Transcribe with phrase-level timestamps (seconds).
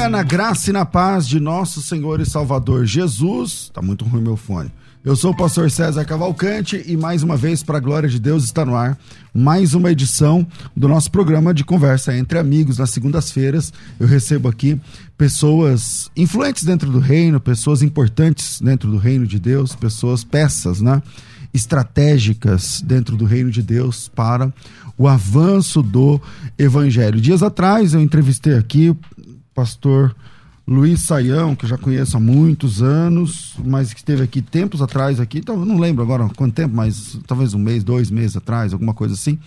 [0.00, 3.70] Dia na graça e na paz de nosso Senhor e Salvador Jesus.
[3.70, 4.72] Tá muito ruim meu fone.
[5.04, 8.44] Eu sou o pastor César Cavalcante e mais uma vez, para a glória de Deus,
[8.44, 8.98] está no ar
[9.34, 12.78] mais uma edição do nosso programa de conversa entre amigos.
[12.78, 14.80] Nas segundas-feiras, eu recebo aqui
[15.18, 21.02] pessoas influentes dentro do reino, pessoas importantes dentro do reino de Deus, pessoas, peças, né?
[21.52, 24.50] Estratégicas dentro do reino de Deus para
[24.96, 26.18] o avanço do
[26.58, 27.20] evangelho.
[27.20, 28.96] Dias atrás eu entrevistei aqui
[29.54, 30.14] pastor
[30.66, 35.18] Luiz Saião, que eu já conheço há muitos anos, mas que esteve aqui tempos atrás
[35.18, 38.94] aqui, então, não lembro agora quanto tempo, mas talvez um mês, dois meses atrás, alguma
[38.94, 39.38] coisa assim.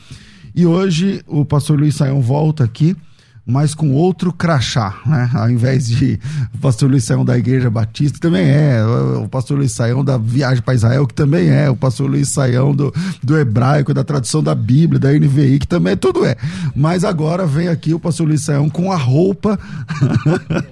[0.54, 2.96] E hoje o pastor Luiz Saião volta aqui
[3.46, 5.30] mas com outro crachá, né?
[5.34, 6.18] Ao invés de
[6.54, 8.82] o pastor Luiz Saião da Igreja Batista, que também é,
[9.22, 12.74] o pastor Luiz Saião da Viagem para Israel, que também é, o pastor Luiz Saião
[12.74, 16.38] do, do hebraico, da tradução da Bíblia, da NVI, que também é, tudo é.
[16.74, 19.60] Mas agora vem aqui o pastor Luiz Saião com a roupa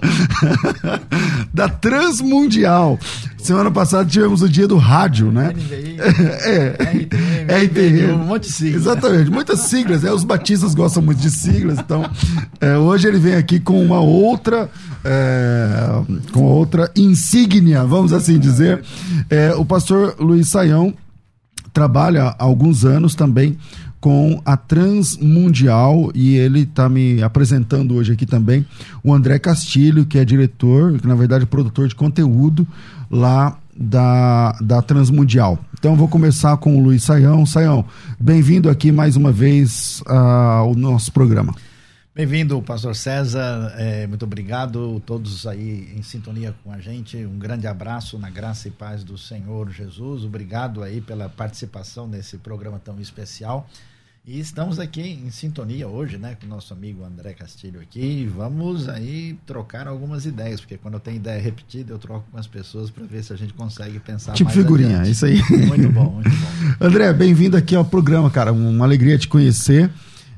[1.53, 2.97] da Transmundial.
[3.37, 5.51] Semana passada tivemos o dia do rádio, né?
[5.51, 5.97] NVI,
[6.45, 8.81] é, RTM, um monte de siglas.
[8.81, 10.03] Exatamente, muitas siglas.
[10.03, 12.09] É, os batistas gostam muito de siglas, então
[12.59, 14.69] é, hoje ele vem aqui com uma outra.
[15.03, 18.83] É, com outra insígnia, vamos assim dizer.
[19.29, 20.93] É, o pastor Luiz Saião
[21.73, 23.57] trabalha há alguns anos também
[24.01, 28.65] com a Transmundial e ele está me apresentando hoje aqui também
[29.03, 32.67] o André Castilho, que é diretor, que na verdade é produtor de conteúdo
[33.09, 35.59] lá da, da Transmundial.
[35.77, 37.45] Então vou começar com o Luiz Saião.
[37.45, 37.85] Saião,
[38.19, 41.55] bem-vindo aqui mais uma vez ao nosso programa.
[42.13, 43.73] Bem-vindo, pastor César.
[43.77, 47.17] É, muito obrigado, todos aí em sintonia com a gente.
[47.25, 50.25] Um grande abraço na graça e paz do Senhor Jesus.
[50.25, 53.67] Obrigado aí pela participação nesse programa tão especial.
[54.23, 58.31] E estamos aqui em sintonia hoje, né, com o nosso amigo André Castilho aqui.
[58.35, 62.45] Vamos aí trocar algumas ideias, porque quando eu tenho ideia repetida, eu troco com as
[62.45, 65.11] pessoas para ver se a gente consegue pensar tipo mais figurinha, adiante.
[65.11, 65.41] isso aí.
[65.65, 66.47] Muito bom, muito bom.
[66.85, 68.53] André, bem-vindo aqui ao programa, cara.
[68.53, 69.89] Uma alegria te conhecer.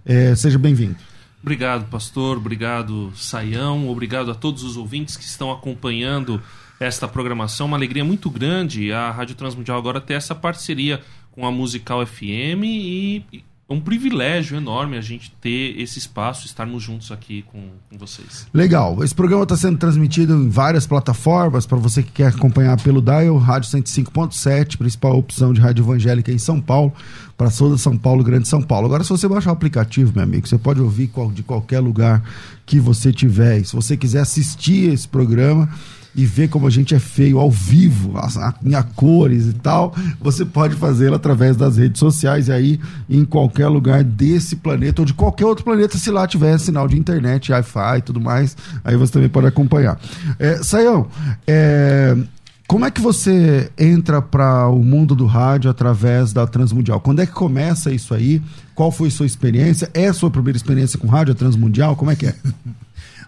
[0.06, 0.96] É, seja bem-vindo.
[1.42, 2.38] Obrigado, pastor.
[2.38, 3.90] Obrigado, Saião.
[3.90, 6.42] Obrigado a todos os ouvintes que estão acompanhando
[6.80, 7.68] esta programação.
[7.68, 11.02] Uma alegria muito grande a Rádio Transmundial agora ter essa parceria
[11.32, 16.84] com a Musical FM e é um privilégio enorme a gente ter esse espaço, estarmos
[16.84, 18.46] juntos aqui com, com vocês.
[18.54, 19.02] Legal.
[19.04, 21.66] Esse programa está sendo transmitido em várias plataformas.
[21.66, 26.38] Para você que quer acompanhar pelo Dial, Rádio 105.7, principal opção de rádio evangélica em
[26.38, 26.92] São Paulo,
[27.38, 28.86] para toda São Paulo, Grande São Paulo.
[28.86, 32.22] Agora, se você baixar o aplicativo, meu amigo, você pode ouvir de qualquer lugar
[32.66, 33.60] que você tiver.
[33.60, 35.70] E se você quiser assistir esse programa
[36.16, 38.14] e ver como a gente é feio ao vivo,
[38.64, 42.80] em a cores e tal, você pode fazê-lo através das redes sociais e aí
[43.10, 46.98] em qualquer lugar desse planeta ou de qualquer outro planeta, se lá tiver sinal de
[46.98, 50.00] internet, Wi-Fi e tudo mais, aí você também pode acompanhar.
[50.38, 51.08] É, Saião,
[51.48, 52.16] é,
[52.68, 57.00] como é que você entra para o mundo do rádio através da Transmundial?
[57.00, 58.42] Quando é que começa isso aí?
[58.74, 59.90] Qual foi sua experiência?
[59.94, 61.96] É a sua primeira experiência com rádio, a Transmundial?
[61.96, 62.36] Como é que é?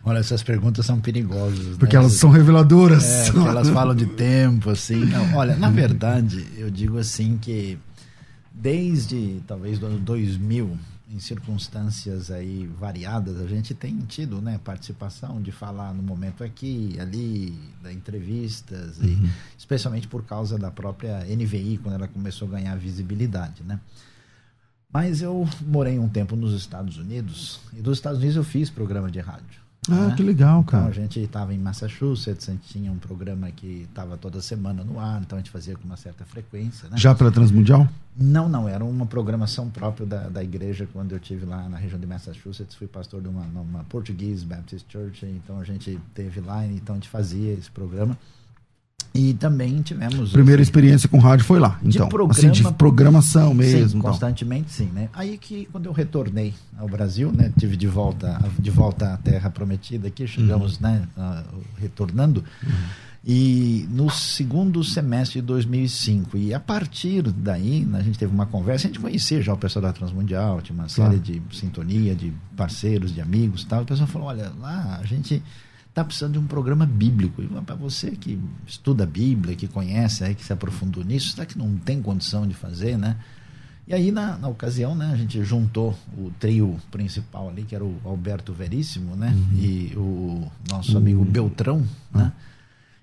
[0.05, 1.77] Olha, essas perguntas são perigosas.
[1.77, 2.03] Porque né?
[2.03, 3.03] elas são reveladoras.
[3.03, 5.03] É, porque elas falam de tempo, assim.
[5.03, 7.79] Não, olha, na verdade, eu digo assim que
[8.53, 10.77] desde talvez do ano 2000,
[11.11, 16.95] em circunstâncias aí variadas, a gente tem tido, né, participação de falar no momento aqui,
[16.99, 19.05] ali, da entrevistas, uhum.
[19.05, 23.79] e, especialmente por causa da própria NVI, quando ela começou a ganhar visibilidade, né?
[24.91, 29.11] Mas eu morei um tempo nos Estados Unidos, e dos Estados Unidos eu fiz programa
[29.11, 29.64] de rádio.
[29.89, 30.13] Ah, né?
[30.15, 30.83] que legal, cara.
[30.83, 34.83] Então, a gente estava em Massachusetts, a gente tinha um programa que estava toda semana
[34.83, 36.89] no ar, então a gente fazia com uma certa frequência.
[36.89, 36.97] Né?
[36.97, 37.87] Já pela Transmundial?
[38.17, 41.99] Não, não, era uma programação própria da, da igreja quando eu tive lá na região
[41.99, 46.65] de Massachusetts, fui pastor de uma, uma Portuguese Baptist Church, então a gente teve lá,
[46.65, 48.17] então a gente fazia esse programa.
[49.13, 50.31] E também tivemos.
[50.31, 52.05] Primeira assim, experiência com rádio foi lá, então.
[52.05, 53.89] De, programa, assim, de programação mesmo.
[53.89, 54.11] Sim, então.
[54.11, 55.09] constantemente sim, né?
[55.13, 57.51] Aí que quando eu retornei ao Brasil, né?
[57.57, 60.83] Tive de volta, de volta à Terra Prometida aqui, chegamos, uhum.
[60.83, 61.07] né?
[61.17, 62.43] Uh, retornando.
[62.63, 62.71] Uhum.
[63.27, 66.37] E no segundo semestre de 2005.
[66.37, 69.81] E a partir daí, a gente teve uma conversa, a gente conhecia já o pessoal
[69.81, 73.79] da Transmundial, tinha uma série de sintonia, de parceiros, de amigos tal.
[73.79, 75.41] E o pessoal falou: olha, lá a gente
[75.95, 77.41] está precisando de um programa bíblico.
[77.41, 78.37] E para você que
[78.67, 82.45] estuda a Bíblia, que conhece, aí, que se aprofundou nisso, será que não tem condição
[82.45, 83.15] de fazer, né?
[83.87, 87.85] E aí, na, na ocasião, né, a gente juntou o trio principal ali, que era
[87.85, 89.29] o Alberto Veríssimo, né?
[89.29, 89.57] Uhum.
[89.57, 90.97] E o nosso uhum.
[90.97, 91.85] amigo Beltrão, uhum.
[92.21, 92.33] né?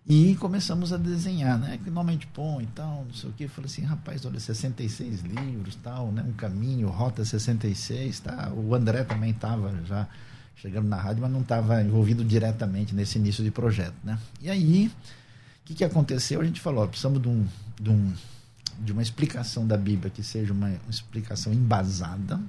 [0.06, 1.78] E começamos a desenhar, né?
[1.78, 3.48] Que normalmente põe e tal, não sei o quê.
[3.48, 6.22] Falei assim, rapaz, olha, 66 livros, tal, né?
[6.28, 8.52] Um caminho, Rota 66, tá?
[8.54, 10.06] O André também estava já
[10.62, 13.96] chegando na rádio, mas não estava envolvido diretamente nesse início de projeto.
[14.04, 14.16] Né?
[14.40, 16.40] E aí, o que, que aconteceu?
[16.40, 17.44] A gente falou, ó, precisamos de, um,
[17.80, 18.12] de, um,
[18.78, 22.40] de uma explicação da Bíblia que seja uma, uma explicação embasada,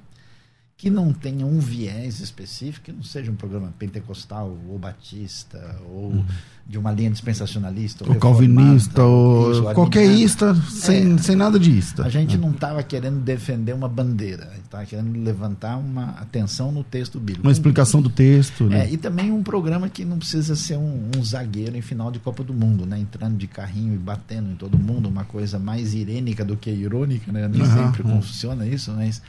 [0.84, 6.10] que não tenha um viés específico, que não seja um programa pentecostal ou batista ou
[6.10, 6.24] uhum.
[6.66, 11.58] de uma linha dispensacionalista ou, ou calvinista ou isso, qualquer ista sem, é, sem nada
[11.58, 12.04] de ista.
[12.04, 17.18] A gente não estava querendo defender uma bandeira, estava querendo levantar uma atenção no texto
[17.18, 17.46] bíblico.
[17.46, 18.84] Uma explicação do texto, né?
[18.84, 22.18] É, e também um programa que não precisa ser um, um, zagueiro em final de
[22.18, 22.98] Copa do Mundo, né?
[22.98, 27.32] Entrando de carrinho e batendo em todo mundo, uma coisa mais irênica do que irônica,
[27.32, 27.48] né?
[27.48, 28.20] Nem uhum, sempre uhum.
[28.20, 29.22] funciona isso, mas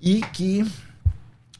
[0.00, 0.66] e que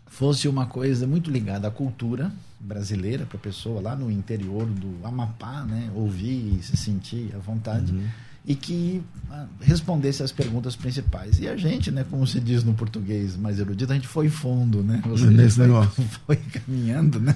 [0.07, 4.95] fosse uma coisa muito ligada à cultura brasileira para a pessoa lá no interior do
[5.03, 8.07] Amapá, né, ouvir e se sentir à vontade uhum.
[8.45, 11.41] e que ah, respondesse às perguntas principais.
[11.41, 14.83] E a gente, né, como se diz no português mais erudito, a gente foi fundo,
[14.83, 15.03] né?
[15.09, 17.35] Seja, Nesse foi, foi caminhando, né?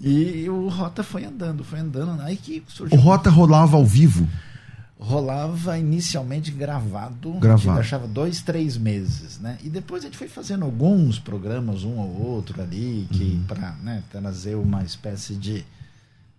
[0.00, 4.26] E o Rota foi andando, foi andando, aí que surgiu O Rota rolava ao vivo
[4.98, 7.70] rolava inicialmente gravado, gravado.
[7.70, 9.58] a gente achava dois, três meses, né?
[9.62, 13.44] E depois a gente foi fazendo alguns programas, um ou outro ali, que uhum.
[13.46, 15.64] para né, trazer uma espécie de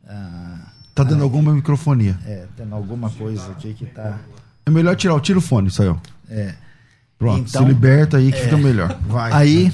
[0.03, 0.59] uh,
[0.95, 2.19] tá dando alguma microfonia?
[2.25, 4.19] É, tendo alguma coisa aqui que tá.
[4.65, 5.99] É melhor tirar o tiro fone, saiu.
[6.29, 6.55] É.
[7.17, 8.95] Pronto, então, se liberta aí que é, fica melhor.
[9.07, 9.31] Vai.
[9.31, 9.73] Aí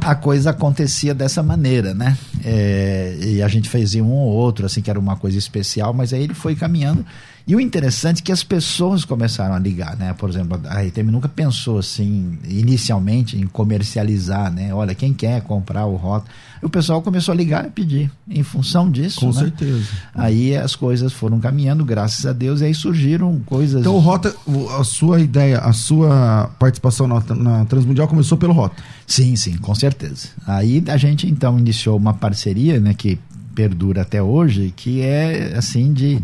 [0.00, 2.16] a coisa acontecia dessa maneira, né?
[2.44, 6.12] É, e a gente fazia um ou outro, assim, que era uma coisa especial, mas
[6.12, 7.04] aí ele foi caminhando.
[7.48, 10.12] E o interessante é que as pessoas começaram a ligar, né?
[10.12, 14.74] Por exemplo, a RTM nunca pensou assim, inicialmente, em comercializar, né?
[14.74, 16.26] Olha, quem quer comprar o Rota.
[16.60, 19.20] E o pessoal começou a ligar e pedir, em função disso.
[19.20, 19.32] Com né?
[19.32, 19.86] certeza.
[20.12, 23.80] Aí as coisas foram caminhando, graças a Deus, e aí surgiram coisas.
[23.80, 24.34] Então, o Rota,
[24.76, 28.82] a sua ideia, a sua participação na, na Transmundial começou pelo Rota?
[29.06, 30.28] Sim, sim, com certeza.
[30.46, 33.18] Aí a gente então iniciou uma parceria, né, que
[33.54, 36.20] perdura até hoje, que é assim de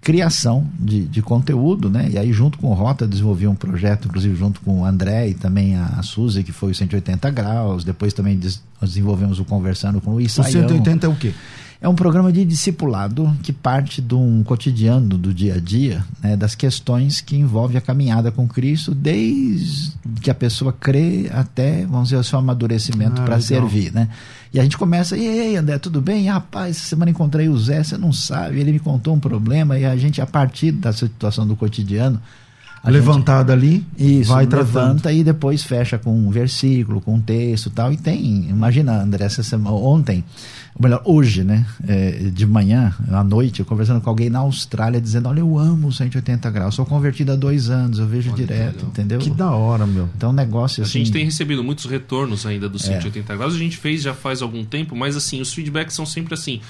[0.00, 2.08] criação de, de conteúdo, né?
[2.10, 5.34] E aí junto com o Rota desenvolvi um projeto, inclusive junto com o André e
[5.34, 7.84] também a, a Suzy, que foi o 180 graus.
[7.84, 10.64] Depois também des, desenvolvemos o Conversando com o Isaião.
[10.64, 11.32] O 180 é o quê?
[11.82, 16.36] É um programa de discipulado que parte de um cotidiano do dia a dia, né,
[16.36, 19.90] das questões que envolve a caminhada com Cristo, desde
[20.20, 23.92] que a pessoa crê até, vamos dizer, o seu amadurecimento ah, para servir.
[23.92, 24.08] Né?
[24.54, 26.28] E a gente começa, e aí, André, tudo bem?
[26.28, 29.84] Rapaz, essa semana encontrei o Zé, você não sabe, ele me contou um problema, e
[29.84, 32.22] a gente, a partir da situação do cotidiano,
[32.90, 35.16] levantada ali, isso, vai levanta tratando.
[35.16, 37.92] e depois fecha com um versículo, com um texto tal.
[37.92, 40.24] E tem, imagina, André, essa semana, ontem,
[40.74, 45.00] ou melhor, hoje, né, é, de manhã, à noite, eu conversando com alguém na Austrália,
[45.00, 48.86] dizendo: Olha, eu amo 180 graus, sou convertido há dois anos, eu vejo Olha, direto,
[48.86, 49.20] entendeu?
[49.20, 50.08] Que da hora, meu.
[50.16, 51.02] Então, um negócio assim.
[51.02, 53.36] A gente tem recebido muitos retornos ainda do 180 é.
[53.36, 56.60] graus, a gente fez já faz algum tempo, mas assim, os feedbacks são sempre assim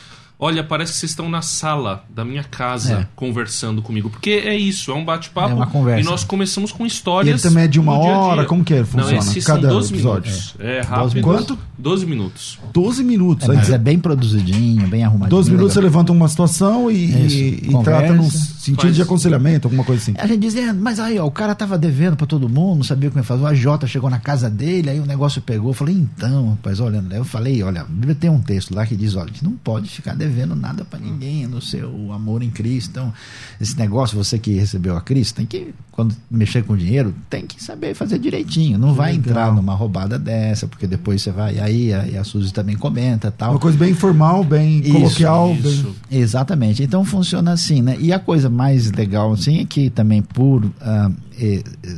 [0.43, 3.07] olha, parece que vocês estão na sala da minha casa é.
[3.15, 4.11] conversando comigo.
[4.11, 5.53] Porque é isso, é um bate-papo.
[5.53, 6.01] É uma conversa.
[6.01, 7.29] E nós começamos com histórias.
[7.29, 8.35] E ele também é de uma hora?
[8.35, 8.49] Dia -dia.
[8.49, 8.85] Como que é?
[8.85, 9.13] Funciona?
[9.13, 10.33] Não, esses Cada são 12 episódio.
[10.33, 10.55] minutos.
[10.59, 11.23] É, é rápido.
[11.23, 11.59] Quanto?
[11.79, 12.59] 12 minutos.
[12.73, 13.49] 12 minutos.
[13.49, 15.31] É, mas é bem produzidinho, bem arrumadinho.
[15.31, 15.91] 12 minutos legal.
[15.91, 18.97] você levanta uma situação e, e, e trata num sentido faz...
[18.97, 20.15] de aconselhamento, alguma coisa assim.
[20.19, 22.85] A gente diz, é, mas aí, ó, o cara tava devendo para todo mundo, não
[22.85, 23.43] sabia como ia fazer.
[23.43, 25.71] O AJ chegou na casa dele, aí o negócio pegou.
[25.71, 28.97] Eu falei, então, rapaz, olha, eu falei, olha, a Bíblia tem um texto lá que
[28.97, 32.43] diz, olha, a gente não pode ficar devendo nada para ninguém ninguém no seu amor
[32.43, 32.91] em Cristo.
[32.91, 33.13] Então,
[33.61, 37.63] esse negócio, você que recebeu a Cristo, tem que, quando mexer com dinheiro, tem que
[37.63, 38.79] saber fazer direitinho.
[38.79, 39.31] Não que vai legal.
[39.31, 41.59] entrar numa roubada dessa, porque depois você vai.
[41.59, 43.53] Aí a, a Suzy também comenta tal.
[43.53, 45.55] Uma coisa bem informal, bem isso, coloquial.
[45.55, 45.95] Isso.
[46.11, 46.21] Bem...
[46.21, 46.83] Exatamente.
[46.83, 47.97] Então funciona assim, né?
[48.01, 50.65] E a coisa mais legal, assim, é que também por.
[50.65, 51.33] Uh,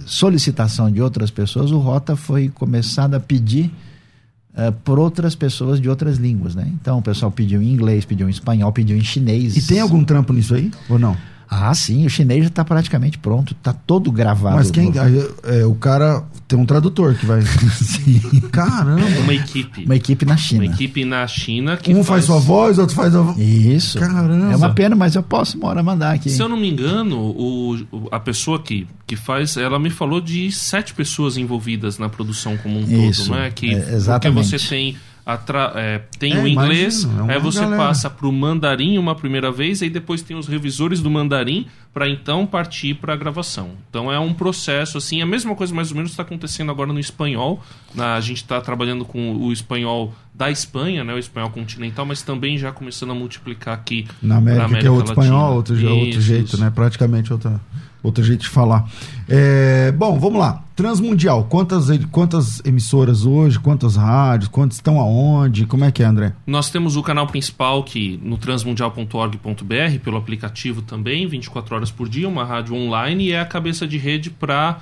[0.06, 3.70] solicitação de outras pessoas, o Rota foi começado a pedir
[4.56, 6.70] uh, por outras pessoas de outras línguas, né?
[6.80, 9.56] Então o pessoal pediu em inglês, pediu em espanhol, pediu em chinês.
[9.56, 11.16] E tem algum trampo nisso aí ou não?
[11.48, 14.56] Ah, sim, o chinês já está praticamente pronto, está todo gravado.
[14.56, 14.92] Mas quem.
[15.44, 17.42] é, o cara tem um tradutor que vai.
[17.72, 18.20] Sim.
[18.52, 19.06] Caramba!
[19.22, 19.84] Uma equipe.
[19.84, 20.64] Uma equipe na China.
[20.64, 23.38] Uma equipe na China que Um faz sua voz, outro faz a voz.
[23.38, 23.98] Isso.
[23.98, 24.52] Caramba.
[24.52, 26.30] É uma pena, mas eu posso uma hora mandar aqui.
[26.30, 30.50] Se eu não me engano, o, a pessoa que, que faz, ela me falou de
[30.52, 33.50] sete pessoas envolvidas na produção como um Isso, todo, não é?
[33.50, 34.34] Que, é, exatamente.
[34.34, 34.96] Porque você tem,
[35.74, 37.76] é, tem É, o inglês, imagino, é aí você galera.
[37.82, 42.08] passa para o mandarim uma primeira vez, aí depois tem os revisores do mandarim para
[42.08, 43.70] então partir para a gravação.
[43.88, 46.98] Então é um processo assim, a mesma coisa mais ou menos está acontecendo agora no
[47.00, 47.62] espanhol.
[47.94, 52.20] Na- a gente está trabalhando com o espanhol da Espanha, né, o espanhol continental, mas
[52.20, 55.24] também já começando a multiplicar aqui Na América, que é outro Latina.
[55.26, 56.70] espanhol, outro, outro jeito, né?
[56.74, 57.60] Praticamente outra,
[58.04, 58.88] outro jeito de falar.
[59.28, 60.62] É, bom, vamos lá.
[60.76, 65.66] Transmundial, quantas, quantas emissoras hoje, quantas rádios, quantas estão aonde?
[65.66, 66.34] Como é que é, André?
[66.46, 72.28] Nós temos o canal principal que no transmundial.org.br, pelo aplicativo também, 24 horas por dia,
[72.28, 74.80] uma rádio online e é a cabeça de rede para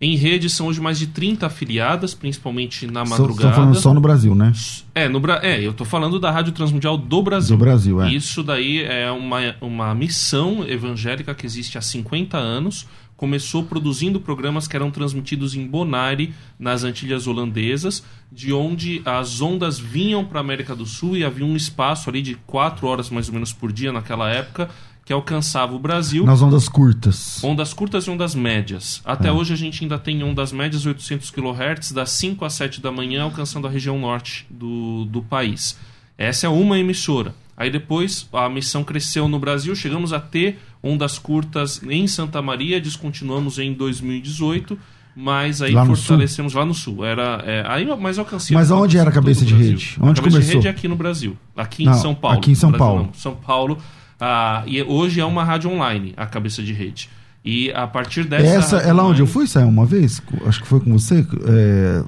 [0.00, 3.48] em rede são hoje mais de 30 afiliadas, principalmente na madrugada.
[3.48, 4.52] Estão falando só no Brasil, né?
[4.94, 7.56] É, no é, eu tô falando da Rádio Transmundial do Brasil.
[7.56, 8.12] Do Brasil, é.
[8.12, 12.86] Isso daí é uma, uma missão evangélica que existe há 50 anos.
[13.16, 19.80] Começou produzindo programas que eram transmitidos em Bonaire, nas Antilhas Holandesas, de onde as ondas
[19.80, 23.26] vinham para a América do Sul e havia um espaço ali de 4 horas mais
[23.26, 24.70] ou menos por dia naquela época
[25.08, 26.26] que alcançava o Brasil.
[26.26, 27.42] Nas ondas curtas.
[27.42, 29.00] Ondas curtas e ondas médias.
[29.02, 32.92] Até hoje a gente ainda tem ondas médias 800 kHz, das 5 às 7 da
[32.92, 35.78] manhã, alcançando a região norte do, do país.
[36.18, 37.34] Essa é uma emissora.
[37.56, 42.78] Aí depois a missão cresceu no Brasil, chegamos a ter ondas curtas em Santa Maria,
[42.78, 44.78] descontinuamos em 2018,
[45.16, 47.02] mas aí Lá fortalecemos lá no sul.
[47.02, 48.54] Era, é, aí, mas alcancei.
[48.54, 49.96] Mas aonde era a cabeça de rede?
[49.98, 50.54] A Onde cabeça de começou?
[50.56, 52.36] rede é aqui no Brasil, aqui em Não, São Paulo.
[52.36, 53.02] aqui em São Brasil, Paulo.
[53.04, 53.14] não.
[53.14, 53.78] São Paulo.
[54.20, 57.08] Ah, e hoje é uma rádio online, a cabeça de rede.
[57.44, 58.46] E a partir dessa.
[58.46, 60.20] Essa rádio é lá onde eu fui, saiu uma vez?
[60.46, 61.24] Acho que foi com você.
[61.46, 62.02] É,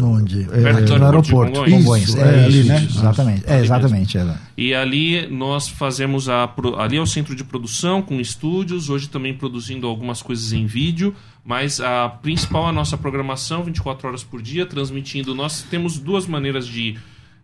[0.00, 0.44] Onde?
[0.44, 2.08] Perto do no aeroporto de Congonhas.
[2.10, 2.80] Isso, É, é, ali, isso, né?
[2.88, 2.98] isso.
[3.00, 3.42] Exatamente.
[3.46, 4.16] É, Ali exatamente.
[4.18, 4.36] é lá.
[4.56, 6.46] E ali nós fazemos a.
[6.46, 10.66] pro- Ali é o centro de produção com estúdios, hoje também produzindo algumas coisas em
[10.66, 11.12] vídeo,
[11.44, 15.34] mas a principal é a nossa programação, 24 horas por dia, transmitindo.
[15.34, 16.96] Nós temos duas maneiras de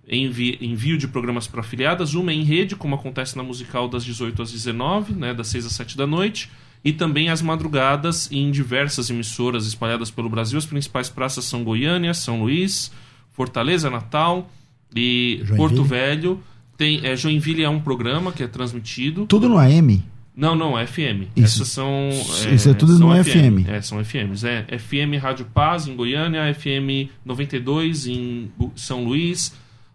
[0.09, 4.05] envi- envio de programas para afiliadas: uma é em rede, como acontece na musical das
[4.05, 6.51] 18 às 19, né, das 6 às 7 da noite.
[6.85, 10.59] E também às madrugadas em diversas emissoras espalhadas pelo Brasil.
[10.59, 12.93] As principais praças são Goiânia, São Luís,
[13.33, 14.51] Fortaleza, Natal
[14.95, 15.57] e Joinville.
[15.57, 16.43] Porto Velho.
[16.77, 19.25] Tem, é, Joinville é um programa que é transmitido.
[19.27, 20.03] tudo no AM.
[20.37, 21.29] Não, não, é FM.
[21.37, 21.63] Isso.
[21.63, 22.11] Essas são.
[22.53, 23.67] Isso é tudo no FM.
[23.67, 24.45] É, são FMs.
[24.45, 29.55] É FM Rádio Paz em Goiânia, FM 92 em São Luís.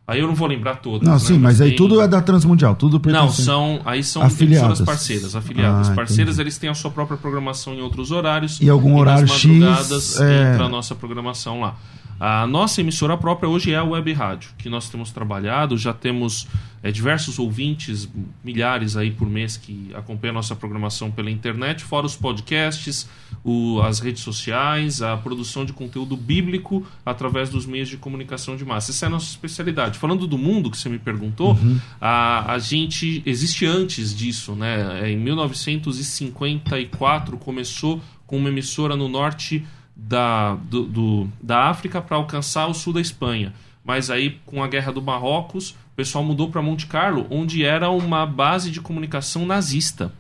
[0.10, 1.08] Aí eu não vou lembrar todas.
[1.08, 4.24] Não, né, sim, mas aí tem- tudo é da Transmundial, tudo Não, são, aí são
[4.24, 4.70] Afiliadas.
[4.70, 5.90] emissoras parceiras, afiliadas.
[5.90, 6.42] Ah, parceiras, entendi.
[6.48, 8.60] eles têm a sua própria programação em outros horários.
[8.60, 10.54] E algum nas horário X, madrugadas é.
[10.54, 11.76] entra a nossa programação lá.
[12.20, 16.48] A nossa emissora própria hoje é a Web Rádio, que nós temos trabalhado, já temos
[16.82, 18.10] é, diversos ouvintes,
[18.44, 23.08] milhares aí por mês que acompanham a nossa programação pela internet, fora os podcasts,
[23.44, 28.64] o- as redes sociais, a produção de conteúdo bíblico através dos meios de comunicação de
[28.66, 28.92] massa.
[28.92, 29.98] Essa é a nossa especialidade.
[29.98, 31.58] Falando do mundo que você me perguntou,
[32.02, 35.02] a, a gente existe antes disso, né?
[35.04, 39.66] É, Em 1954 começou com uma emissora no norte
[39.96, 43.54] da, do, do- da África para alcançar o sul da Espanha.
[43.84, 47.90] Mas aí, com a guerra do Marrocos, o pessoal mudou para Monte Carlo, onde era
[47.90, 50.14] uma base de comunicação nazista.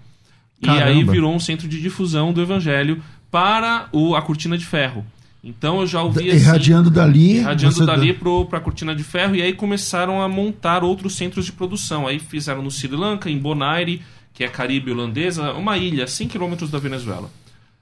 [0.62, 0.86] E Caramba.
[0.86, 3.02] aí virou um centro de difusão do evangelho
[3.32, 5.06] para o, a cortina de ferro.
[5.42, 7.38] Então eu já ouvi assim, Irradiando dali.
[7.38, 11.46] irradiando dali dá- para a cortina de ferro e aí começaram a montar outros centros
[11.46, 12.06] de produção.
[12.08, 14.02] Aí fizeram no Sri Lanka, em Bonaire,
[14.34, 17.30] que é Caribe holandesa, uma ilha a 100 quilômetros da Venezuela.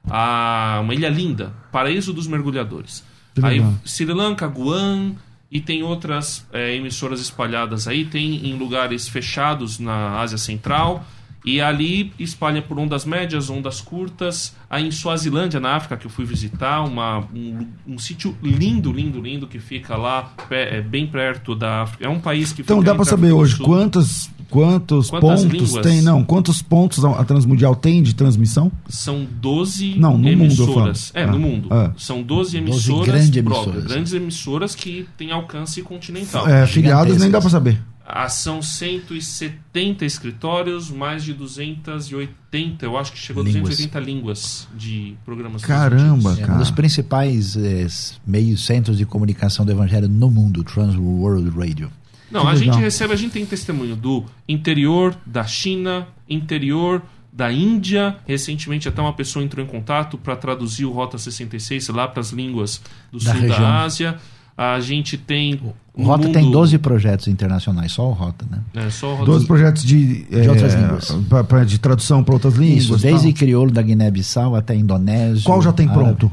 [0.09, 3.03] Ah, uma ilha linda, paraíso dos mergulhadores.
[3.41, 3.63] Aí.
[3.85, 5.15] Sri Lanka, Guam
[5.51, 11.05] e tem outras eh, emissoras espalhadas aí, tem em lugares fechados na Ásia Central.
[11.47, 14.53] E ali espalha por ondas médias, ondas curtas.
[14.69, 19.21] Aí em Suazilândia, na África, que eu fui visitar, uma, um, um sítio lindo, lindo,
[19.21, 22.05] lindo, que fica lá pé- é, bem perto da África.
[22.05, 23.65] É um país que Então fica dá para saber hoje Sul.
[23.65, 25.85] quantos, quantos Quantas pontos línguas?
[25.85, 26.01] tem?
[26.01, 28.69] Não, quantos pontos a Transmundial tem de transmissão?
[28.89, 31.11] São 12 Não, no mundo eu emissoras.
[31.11, 31.25] falo.
[31.25, 31.67] É, Ah, no mundo.
[31.71, 31.91] ah.
[31.97, 33.65] São 12 12 emissoras grandes próprias.
[33.67, 33.83] emissoras.
[33.91, 36.45] Grandes emissoras que têm alcance continental.
[36.47, 37.81] É, filiados nem dá para saber.
[38.09, 43.63] Ah, são 170 escritórios, mais de 280, eu acho que chegou a Línguas.
[43.63, 46.39] 280 línguas de programas Caramba, transmitidos.
[46.39, 46.59] É um cara.
[46.59, 47.87] dos principais eh,
[48.25, 51.91] meios centros de comunicação do evangelho no mundo, Trans World Radio.
[52.31, 52.73] Não, Que a legal.
[52.75, 58.17] gente recebe, a gente tem testemunho do interior da China, interior da Índia.
[58.25, 62.31] Recentemente, até uma pessoa entrou em contato para traduzir o Rota 66 lá para as
[62.31, 63.59] línguas do Da sul região.
[63.61, 64.17] da Ásia.
[64.57, 65.59] A gente tem.
[65.93, 68.59] O Rota mundo- tem 12 projetos internacionais, só o Rota, né?
[68.75, 71.11] É, só o Rota 12 projetos de, é, outras línguas.
[71.29, 72.83] pra- pra- de tradução para outras línguas.
[72.85, 73.37] Isso, desde tal.
[73.37, 75.43] crioulo da Guiné-Bissau até indonésio.
[75.43, 76.03] Qual já tem árabe.
[76.03, 76.31] pronto?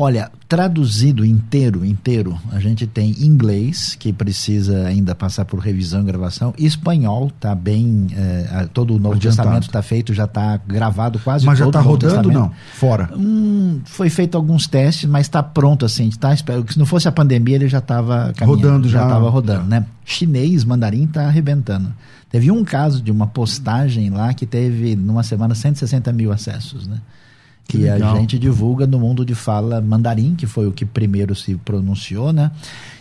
[0.00, 6.04] Olha, traduzido inteiro, inteiro, a gente tem inglês, que precisa ainda passar por revisão e
[6.04, 6.54] gravação.
[6.56, 8.06] Espanhol, tá bem.
[8.52, 9.36] a- todo o Novo Adiantado.
[9.48, 12.52] Testamento está feito, já está gravado quase Mas já tá Novo rodando, não?
[12.74, 13.10] Fora.
[13.16, 16.08] Hum, foi feito alguns testes, mas está pronto assim.
[16.10, 19.00] Tá, espero que se não fosse a pandemia, ele já estava Rodando já.
[19.00, 19.84] Já estava rodando, né?
[20.04, 21.92] Chinês, mandarim está arrebentando.
[22.30, 27.00] Teve um caso de uma postagem lá que teve, numa semana, 160 mil acessos, né?
[27.68, 31.34] Que Que, a gente divulga no mundo de fala mandarim, que foi o que primeiro
[31.34, 32.50] se pronunciou, né?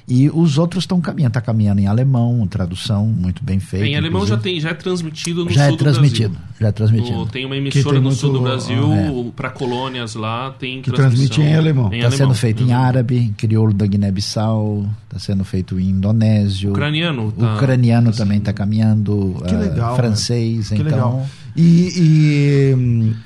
[0.10, 3.86] E os outros estão caminhando, está caminhando em alemão, tradução muito bem feita.
[3.86, 6.48] Em alemão já, tem, já é transmitido no já sul é do transmitido, Brasil.
[6.62, 7.18] já é transmitido.
[7.18, 9.32] No- tem uma emissora tem no sul do muito- Brasil, é.
[9.36, 11.92] para colônias lá, tem Que transmite em alemão.
[11.94, 12.78] Em Está sendo feito em Uhum.
[12.78, 16.72] árabe, em crioulo da Guiné-Bissau, está sendo feito em indonésio.
[16.72, 17.32] Ucraniano.
[17.32, 19.42] tá- ucraniano tá também está caminhando.
[19.48, 20.86] Que ah, legal, francês, Que então.
[20.86, 21.28] legal.
[21.56, 22.74] E,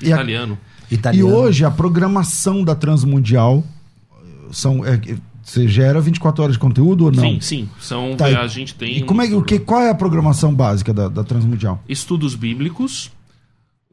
[0.02, 0.16] e, e, a-
[0.94, 1.28] Italiano.
[1.28, 3.64] e hoje a programação da Transmundial
[4.50, 5.00] são, é,
[5.42, 7.22] você gera 24 horas de conteúdo ou não?
[7.22, 7.68] Sim, sim.
[7.80, 8.98] São, Tá, e- a gente tem.
[8.98, 11.82] E como é, que- o que, qual é a programação básica da, da Transmundial?
[11.88, 13.10] estudos bíblicos.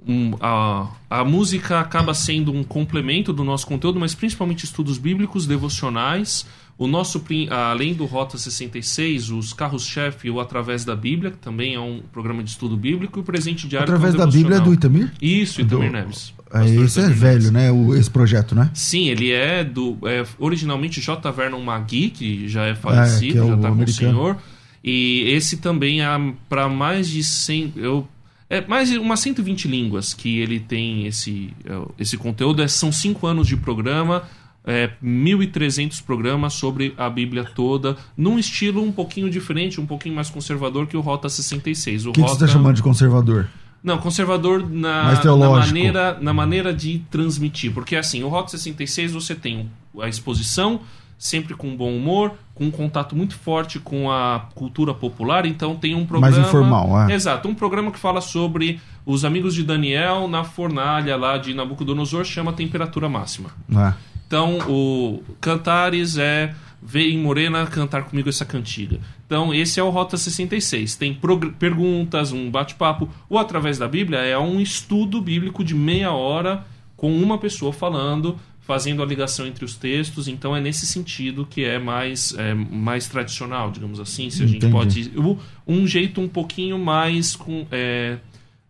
[0.08, 5.46] Um, a, a música acaba sendo um complemento do nosso conteúdo, mas principalmente estudos bíblicos,
[5.46, 6.46] devocionais.
[6.78, 11.80] O nosso, além do Rota 66, os carros-chefe ou Através da Bíblia, que também é
[11.82, 13.88] um programa de estudo bíblico, e o Presente Diário.
[13.88, 14.74] que é um Através da Bíblia é do.
[14.74, 15.12] Itamir?
[15.22, 16.34] Isso, Itamir Do- Neves.
[16.54, 17.72] É, esse é velho, né?
[17.72, 18.72] O, esse projeto, né?
[18.74, 19.98] Sim, ele é do.
[20.04, 21.32] É, originalmente J.
[21.32, 24.12] Vernon McGee, que já é falecido, que é o já está com o americano.
[24.12, 24.38] senhor.
[24.84, 26.08] E esse também é
[26.48, 27.74] para mais de 100.
[27.76, 28.08] Eu,
[28.50, 32.62] é mais de umas 120 línguas que ele tem esse, é, esse conteúdo.
[32.64, 34.24] É, são cinco anos de programa.
[34.66, 40.30] É, 1.300 programas sobre a Bíblia toda, num estilo um pouquinho diferente, um pouquinho mais
[40.30, 42.06] conservador que o Rota 66.
[42.06, 42.46] O O que, que você Rota...
[42.46, 43.48] está chamando de conservador?
[43.84, 47.74] Não, conservador na, na, maneira, na maneira de transmitir.
[47.74, 50.82] Porque assim, o Rota 66 você tem a exposição,
[51.18, 55.96] sempre com bom humor, com um contato muito forte com a cultura popular, então tem
[55.96, 56.36] um programa.
[56.36, 57.14] Mais informal, é.
[57.14, 62.26] Exato, um programa que fala sobre os amigos de Daniel na fornalha lá de Nabucodonosor,
[62.26, 63.50] chama Temperatura Máxima.
[63.76, 63.94] É.
[64.28, 69.00] Então, o Cantares é Vem Morena cantar comigo essa cantiga.
[69.26, 70.96] Então, esse é o Rota 66.
[70.96, 71.18] Tem
[71.60, 73.10] perguntas, um bate-papo.
[73.30, 76.66] Ou através da Bíblia é um estudo bíblico de meia hora
[76.96, 80.28] com uma pessoa falando, fazendo a ligação entre os textos.
[80.28, 84.66] Então, é nesse sentido que é mais, é, mais tradicional, digamos assim, se a gente
[84.66, 84.72] Entendi.
[84.74, 85.12] pode.
[85.18, 85.38] o-
[85.68, 87.66] Um jeito um pouquinho mais com.
[87.72, 88.18] é,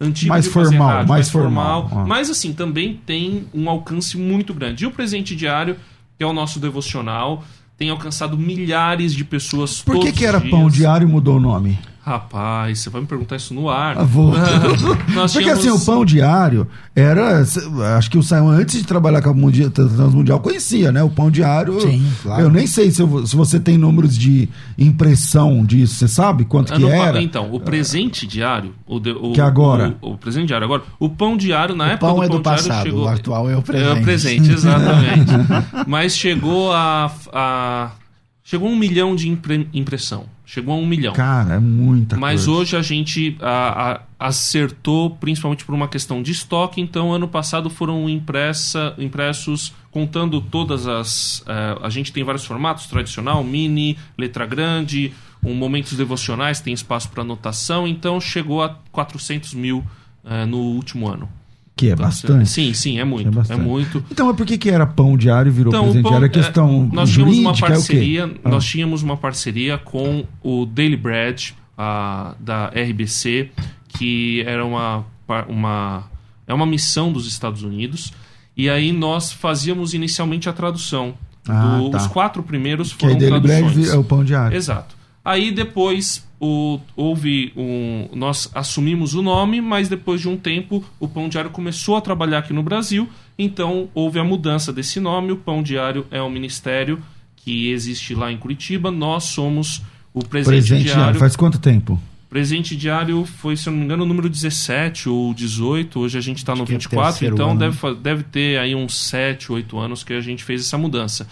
[0.02, 1.90] antigo Mais formal, rádio, mais formal.
[1.92, 2.06] Ah.
[2.06, 4.84] mas assim, também tem um alcance muito grande.
[4.86, 5.76] E o presente diário,
[6.18, 7.44] que é o nosso devocional,
[7.80, 10.52] tem alcançado milhares de pessoas Por que, que era dias.
[10.52, 11.80] pão diário e mudou o nome?
[12.02, 13.98] Rapaz, você vai me perguntar isso no ar.
[13.98, 14.34] Ah, vou.
[15.14, 17.44] Nós Porque tínhamos- assim, o pão diário era.
[17.98, 21.04] Acho que o Simon, antes de trabalhar com a Mundi- Transmundial, conhecia, né?
[21.04, 21.80] O pão diário.
[21.82, 22.42] Sim, claro.
[22.44, 25.96] Eu nem sei se, eu- se você tem números de impressão disso.
[25.96, 27.22] Você sabe quanto que pa- era?
[27.22, 28.74] Então, o presente diário.
[28.88, 29.96] O de- o- Que agora?
[30.02, 30.82] O, o presente diário agora.
[31.00, 33.04] O pão diário, na O época pão do é pão do diário passado, chegou.
[33.06, 33.90] o atual é o presente.
[33.90, 35.32] É o presente, exatamente.
[35.88, 37.90] Mas chegou a, a.
[38.50, 40.26] Chegou a um milhão de impre- impressão.
[40.44, 41.14] Chegou a um milhão.
[41.14, 42.60] Cara, é muita Mas coisa.
[42.62, 46.82] hoje a gente a- a- acertou, principalmente por uma questão de estoque.
[46.82, 51.44] Então, ano passado foram impressa, impressos, contando todas as.
[51.46, 57.08] eh, a gente tem vários formatos: tradicional, mini, letra grande, um momentos devocionais, tem espaço
[57.10, 57.88] para anotação.
[57.88, 59.86] Então, chegou a 400 mil
[60.26, 61.30] eh, no último ano.
[61.80, 62.50] Que é bastante.
[62.50, 63.30] Sim, sim, é muito.
[63.50, 64.04] É É, muito.
[64.12, 66.26] Então, mas por que, que era pão diário e virou Então, presente pão- diário?
[66.26, 68.50] É é, questão nós tínhamos uma é parceria, Ah.
[68.50, 73.50] nós tínhamos uma parceria com o Daily Bread a- da RBC,
[73.88, 75.06] que era uma,
[75.48, 76.04] uma
[76.46, 78.12] é uma missão dos Estados Unidos.
[78.58, 81.14] E aí nós fazíamos inicialmente a tradução.
[81.48, 81.98] Ah, Do- tá.
[82.00, 83.94] Os quatro primeiros Que foram dele breve traduções.
[83.94, 84.58] é o pão diário.
[84.58, 84.96] Exato.
[85.24, 88.08] Aí depois o, houve um.
[88.14, 92.40] Nós assumimos o nome, mas depois de um tempo o Pão Diário começou a trabalhar
[92.40, 93.10] aqui no Brasil.
[93.38, 95.32] Então houve a mudança desse nome.
[95.32, 97.02] O Pão Diário é um ministério
[97.36, 98.90] que existe lá em Curitiba.
[98.92, 99.82] Nós somos
[100.14, 101.02] o presente, Presente diário.
[101.04, 101.20] diário.
[101.20, 102.00] Faz quanto tempo?
[102.30, 106.00] Presente diário foi, se eu não me engano, o número 17 ou 18.
[106.00, 107.78] Hoje a gente está no que é 24, terceiro então ano, deve, né?
[107.78, 111.28] fa- deve ter aí uns 7, 8 anos que a gente fez essa mudança.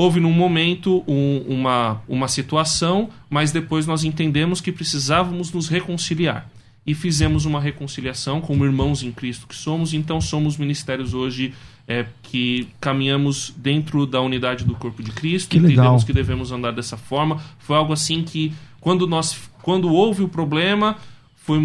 [0.00, 6.48] Houve num momento um- uma, uma situação, mas depois nós entendemos que precisávamos nos reconciliar.
[6.86, 9.92] e fizemos uma reconciliação como irmãos em Cristo que somos.
[9.92, 11.52] Então somos ministérios hoje
[11.86, 15.72] é, que caminhamos dentro da unidade do corpo de Cristo, Que legal.
[15.72, 17.42] entendemos que devemos andar dessa forma.
[17.58, 20.96] Foi algo assim que quando nós quando houve o problema
[21.36, 21.58] foi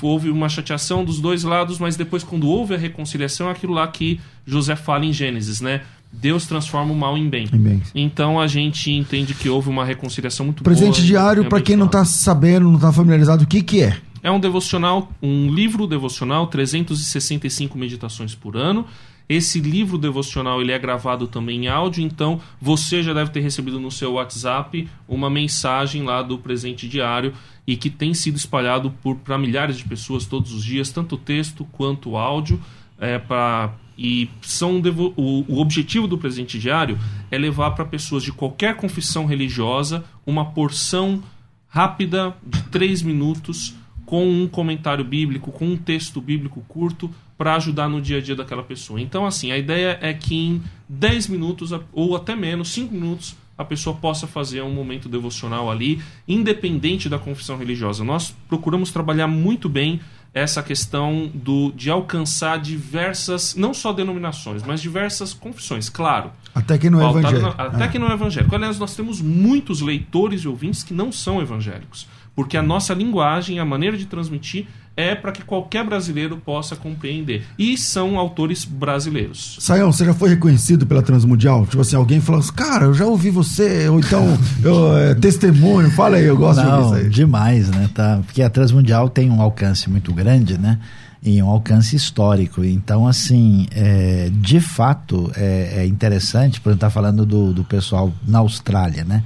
[0.00, 3.86] houve uma chateação dos dois lados, mas depois quando houve a reconciliação, é aquilo lá
[3.86, 5.82] que José fala em Gênesis, né?
[6.12, 7.48] Deus transforma o mal em bem.
[7.52, 7.82] Em bem.
[7.94, 11.06] Então a gente entende que houve uma reconciliação muito Presente boa.
[11.06, 12.06] diário, para quem não abençoado.
[12.06, 13.96] tá sabendo, não tá familiarizado, o que que é?
[14.22, 18.86] É um devocional, um livro devocional, 365 meditações por ano.
[19.28, 23.78] Esse livro devocional ele é gravado também em áudio, então você já deve ter recebido
[23.78, 27.32] no seu WhatsApp uma mensagem lá do presente diário
[27.64, 28.92] e que tem sido espalhado
[29.24, 32.60] para milhares de pessoas todos os dias, tanto texto quanto áudio.
[32.98, 36.98] É, pra, e são devo- o, o objetivo do presente diário
[37.30, 41.22] é levar para pessoas de qualquer confissão religiosa uma porção
[41.68, 43.74] rápida de três minutos
[44.06, 48.34] com um comentário bíblico, com um texto bíblico curto para ajudar no dia a dia
[48.34, 49.00] daquela pessoa.
[49.00, 53.64] Então, assim, a ideia é que em 10 minutos ou até menos, 5 minutos, a
[53.64, 58.02] pessoa possa fazer um momento devocional ali, independente da confissão religiosa.
[58.02, 60.00] Nós procuramos trabalhar muito bem
[60.32, 66.30] essa questão do, de alcançar diversas, não só denominações, mas diversas confissões, claro.
[66.54, 67.42] Até quem não é evangélico.
[67.42, 67.88] na- até Ah.
[67.88, 68.54] que não é evangélico.
[68.54, 72.06] Aliás, nós temos muitos leitores e ouvintes que não são evangélicos.
[72.34, 74.66] Porque a nossa linguagem, a maneira de transmitir,
[74.96, 77.44] é para que qualquer brasileiro possa compreender.
[77.58, 79.56] E são autores brasileiros.
[79.60, 81.64] Saião, você já foi reconhecido pela Transmundial?
[81.66, 84.26] Tipo assim, alguém falou assim, cara, eu já ouvi você, ou então,
[84.62, 87.10] eu, é, testemunho, fala aí, eu gosto de Não, ouvir isso aí.
[87.10, 87.88] demais, né?
[87.94, 88.20] Tá?
[88.26, 90.78] Porque a Transmundial tem um alcance muito grande, né?
[91.22, 92.64] E um alcance histórico.
[92.64, 98.12] Então, assim, é, de fato, é, é interessante, por exemplo, estar falando do, do pessoal
[98.26, 99.22] na Austrália, né?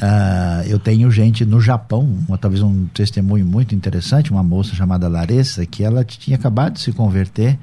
[0.00, 5.08] Ah, eu tenho gente no Japão, uma, talvez um testemunho muito interessante, uma moça chamada
[5.08, 7.58] Larissa, que ela tinha acabado de se converter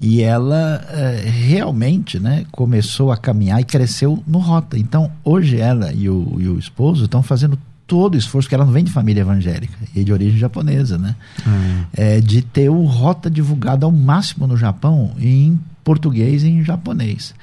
[0.00, 4.78] e ela eh, realmente né, começou a caminhar e cresceu no Rota.
[4.78, 8.64] Então, hoje ela e o, e o esposo estão fazendo todo o esforço, porque ela
[8.64, 11.16] não vem de família evangélica, e de origem japonesa, né?
[11.96, 17.34] É, de ter o Rota divulgado ao máximo no Japão em português e em japonês.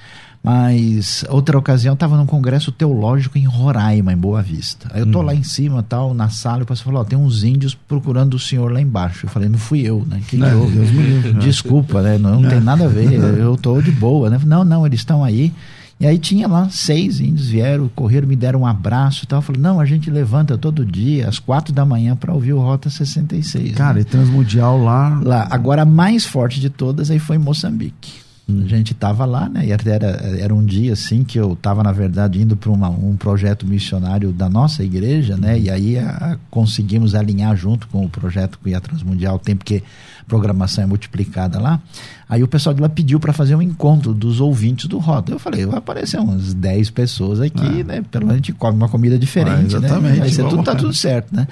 [0.43, 4.87] Mas outra ocasião estava num congresso teológico em Roraima, em Boa Vista.
[4.93, 7.17] Aí eu tô lá em cima, tal, na sala, e o pastor falou: ó, tem
[7.17, 9.25] uns índios procurando o senhor lá embaixo.
[9.25, 10.21] Eu falei: não fui eu, né?
[10.27, 10.75] Que que É, houve?
[10.77, 11.39] Deus me livre, né?
[11.43, 12.19] Desculpa, né?
[12.19, 13.11] Não, não tem nada a ver.
[13.41, 14.39] Eu tô de boa, né?
[14.45, 15.51] Não, não, eles estão aí.
[15.99, 19.39] E aí tinha lá seis índios vieram, correram, me deram um abraço e tal.
[19.39, 22.59] Eu falei: não, a gente levanta todo dia às quatro da manhã para ouvir o
[22.59, 23.71] Rota 66.
[23.71, 23.75] né?
[23.75, 25.19] Cara, e Transmundial lá.
[25.23, 25.47] lá.
[25.49, 28.24] Agora, a mais forte de todas aí foi em Moçambique.
[28.47, 29.65] A gente estava lá, né?
[29.65, 30.05] E era,
[30.39, 34.47] era um dia assim que eu estava, na verdade, indo para um projeto missionário da
[34.47, 35.57] nossa igreja, né?
[35.59, 39.81] E aí a- conseguimos alinhar junto com o projeto com a Transmundial, tem porque
[40.27, 41.81] programação é multiplicada lá.
[42.27, 45.31] Aí o pessoal de lá pediu para fazer um encontro dos ouvintes do Rota.
[45.31, 48.03] Eu falei, vai aparecer umas 10 pessoas aqui, né?
[48.09, 49.87] Pelo menos a gente come uma comida diferente, Ah, né?
[49.87, 51.47] exatamente, Vai ser tudo, tá tudo certo, né?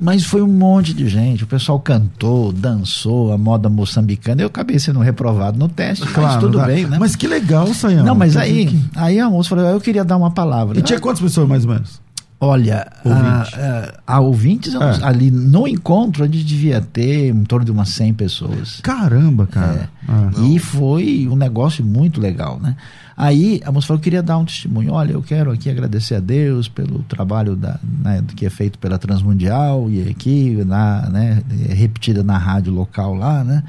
[0.00, 1.44] Mas foi um monte de gente.
[1.44, 4.42] O pessoal cantou, dançou, a moda moçambicana.
[4.42, 6.66] Eu acabei sendo reprovado no teste, mas tudo tá.
[6.66, 6.96] bem, né?
[6.98, 8.04] Mas que legal, Saião.
[8.04, 10.78] não, mas aí, aí a moça falou: eu queria dar uma palavra.
[10.78, 12.00] E tinha quantas pessoas mais ou menos?
[12.40, 13.54] Olha, Ouvinte.
[13.58, 14.78] a, a, a ouvintes, É.
[15.04, 18.80] ali no encontro, a gente devia ter em torno de umas 100 pessoas.
[18.82, 19.88] Caramba, cara.
[20.06, 20.30] Ah.
[20.42, 22.76] E foi um negócio muito legal, né?
[23.16, 24.92] Aí a moça falou, eu queria dar um testemunho.
[24.92, 28.98] Olha, eu quero aqui agradecer a Deus pelo trabalho da, né, que é feito pela
[28.98, 33.62] Transmundial e aqui, na, né, é repetida na rádio local lá, né?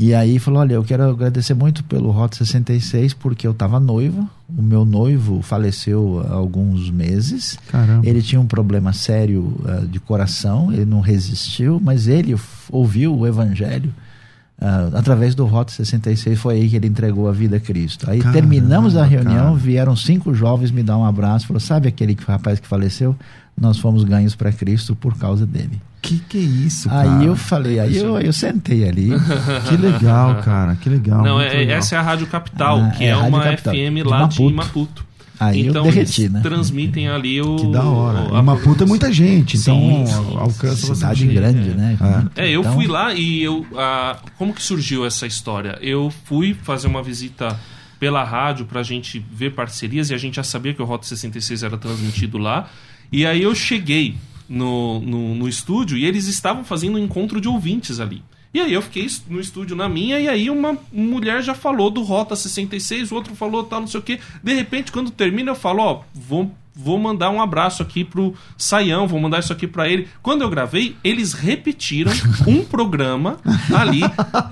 [0.00, 4.24] E aí falou, olha, eu quero agradecer muito pelo Rota 66 porque eu estava noiva,
[4.48, 7.58] o meu noivo faleceu há alguns meses.
[7.66, 8.08] Caramba.
[8.08, 12.36] Ele tinha um problema sério ah, de coração, ele não resistiu, mas ele
[12.70, 13.92] ouviu o evangelho
[14.60, 18.10] ah, através do Rota 66, foi aí que ele entregou a vida a Cristo.
[18.10, 19.54] Aí Caramba, terminamos a reunião, cara.
[19.54, 23.14] vieram cinco jovens me dar um abraço, falou: "Sabe aquele que- rapaz que faleceu?
[23.60, 25.80] Nós fomos ganhos para Cristo por causa dele".
[26.00, 27.18] Que que é isso, cara?
[27.18, 29.10] Aí eu falei, aí eu, eu sentei ali.
[29.68, 30.76] Que legal, cara.
[30.76, 31.22] Que legal.
[31.24, 31.78] Não, é- legal.
[31.78, 34.40] essa é a Rádio Capital, Ah, que é é, uma Capital, FM de lá de
[34.42, 34.54] Maputo.
[34.54, 35.07] Maputo.
[35.40, 36.40] Aí eu então derreti, eles né?
[36.42, 37.56] transmitem ali o.
[37.56, 38.36] Que da hora.
[38.36, 40.04] a E Maputo é muita gente, então Sim,
[40.36, 41.34] alcança bastante Cidade gente.
[41.34, 41.96] grande, né?
[42.34, 43.64] É, eu Então, fui lá e eu.
[43.76, 45.78] ah, como que surgiu essa história?
[45.80, 47.58] Eu fui fazer uma visita
[48.00, 51.62] pela rádio pra gente ver parcerias e a gente já sabia que o Rota 66
[51.62, 52.68] era transmitido lá.
[53.10, 54.16] E aí eu cheguei
[54.48, 58.22] no, no, no estúdio e eles estavam fazendo um encontro de ouvintes ali.
[58.52, 62.02] E aí eu fiquei no estúdio na minha, e aí uma mulher já falou do
[62.02, 64.18] Rota 66, o outro falou tal, não sei o que.
[64.42, 69.08] De repente, quando termina, eu falo, ó, vou vou mandar um abraço aqui pro Saião,
[69.08, 70.08] vou mandar isso aqui para ele.
[70.22, 72.12] Quando eu gravei, eles repetiram
[72.46, 73.38] um programa
[73.74, 74.02] ali,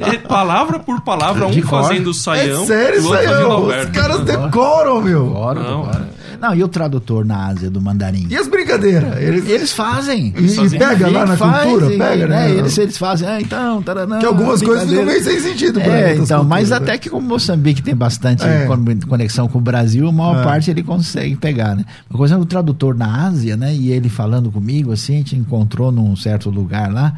[0.00, 2.64] é, palavra por palavra, um fazendo o Saião.
[2.64, 3.66] É sério, Saião?
[3.68, 5.26] Os caras decoram, meu.
[5.28, 6.08] Decoram, decoram.
[6.40, 8.26] Não, e o tradutor na Ásia do mandarim?
[8.28, 9.16] E as brincadeiras?
[9.20, 10.32] Eles, eles fazem.
[10.34, 10.78] E, eles fazem.
[10.78, 11.86] pega lá na faz, cultura?
[11.96, 12.50] Pega, né?
[12.50, 15.80] É, eles, eles fazem, ah, então, taranã, Que algumas coisas ficam meio sem sentido.
[15.80, 16.76] É, então, mas né?
[16.76, 18.66] até que como Moçambique tem bastante é.
[19.08, 20.44] conexão com o Brasil, a maior é.
[20.44, 21.84] parte ele consegue pegar, né?
[22.10, 23.74] Uma coisa é o tradutor na Ásia, né?
[23.74, 27.14] E ele falando comigo, assim, a gente encontrou num certo lugar lá,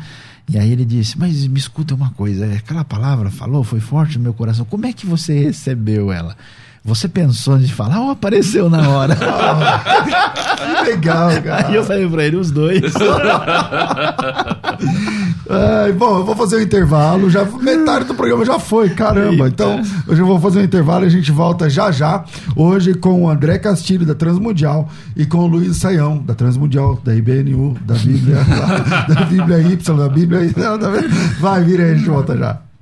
[0.49, 4.25] e aí ele disse, mas me escuta uma coisa, aquela palavra falou, foi forte no
[4.25, 6.37] meu coração, como é que você recebeu ela?
[6.85, 9.17] Você pensou de falar ou apareceu na hora?
[9.17, 11.69] que legal, cara.
[11.69, 12.81] Aí eu falei pra ele, os dois.
[15.99, 17.29] Bom, eu vou fazer um intervalo.
[17.31, 19.45] Já, metade do programa já foi, caramba.
[19.45, 19.49] Eita.
[19.49, 22.25] Então, hoje eu vou fazer um intervalo e a gente volta já já.
[22.55, 27.15] Hoje com o André Castilho, da Transmundial, e com o Luiz Saião, da Transmundial, da
[27.15, 28.37] IBNU, da Bíblia,
[29.09, 30.41] da Bíblia Y, da Bíblia.
[31.41, 32.68] Vai, vira aí, a gente volta já.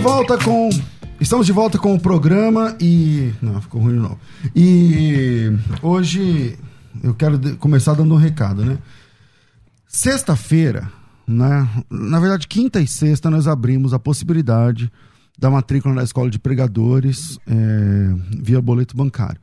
[0.00, 0.70] Volta com.
[1.20, 3.32] Estamos de volta com o programa e.
[3.42, 4.18] Não, ficou ruim não.
[4.56, 6.58] E hoje
[7.02, 8.78] eu quero começar dando um recado, né?
[9.86, 10.90] Sexta-feira,
[11.26, 11.68] né?
[11.90, 14.90] Na verdade, quinta e sexta, nós abrimos a possibilidade
[15.38, 19.40] da matrícula na escola de pregadores é, via boleto bancário.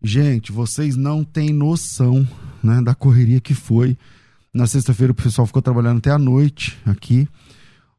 [0.00, 2.26] Gente, vocês não têm noção
[2.62, 3.98] né, da correria que foi.
[4.54, 7.28] Na sexta-feira o pessoal ficou trabalhando até a noite aqui.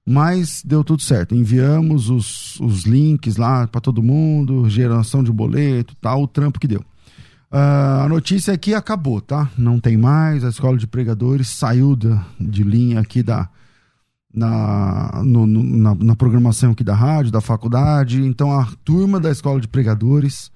[0.10, 1.36] Mas deu tudo certo.
[1.36, 6.68] Enviamos os, os links lá para todo mundo, geração de boleto, tal, o trampo que
[6.68, 6.80] deu.
[7.52, 9.52] Uh, a notícia é que acabou, tá?
[9.58, 10.46] Não tem mais.
[10.46, 13.50] A escola de pregadores saiu da, de linha aqui da,
[14.34, 18.22] na, no, no, na, na, programação aqui da rádio, da faculdade.
[18.22, 20.50] Então a turma da escola de pregadores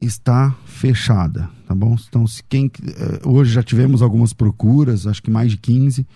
[0.00, 1.94] está fechada, tá bom?
[2.08, 2.70] Então, se quem.
[2.86, 6.06] Eh, hoje já tivemos algumas procuras, acho que mais de 15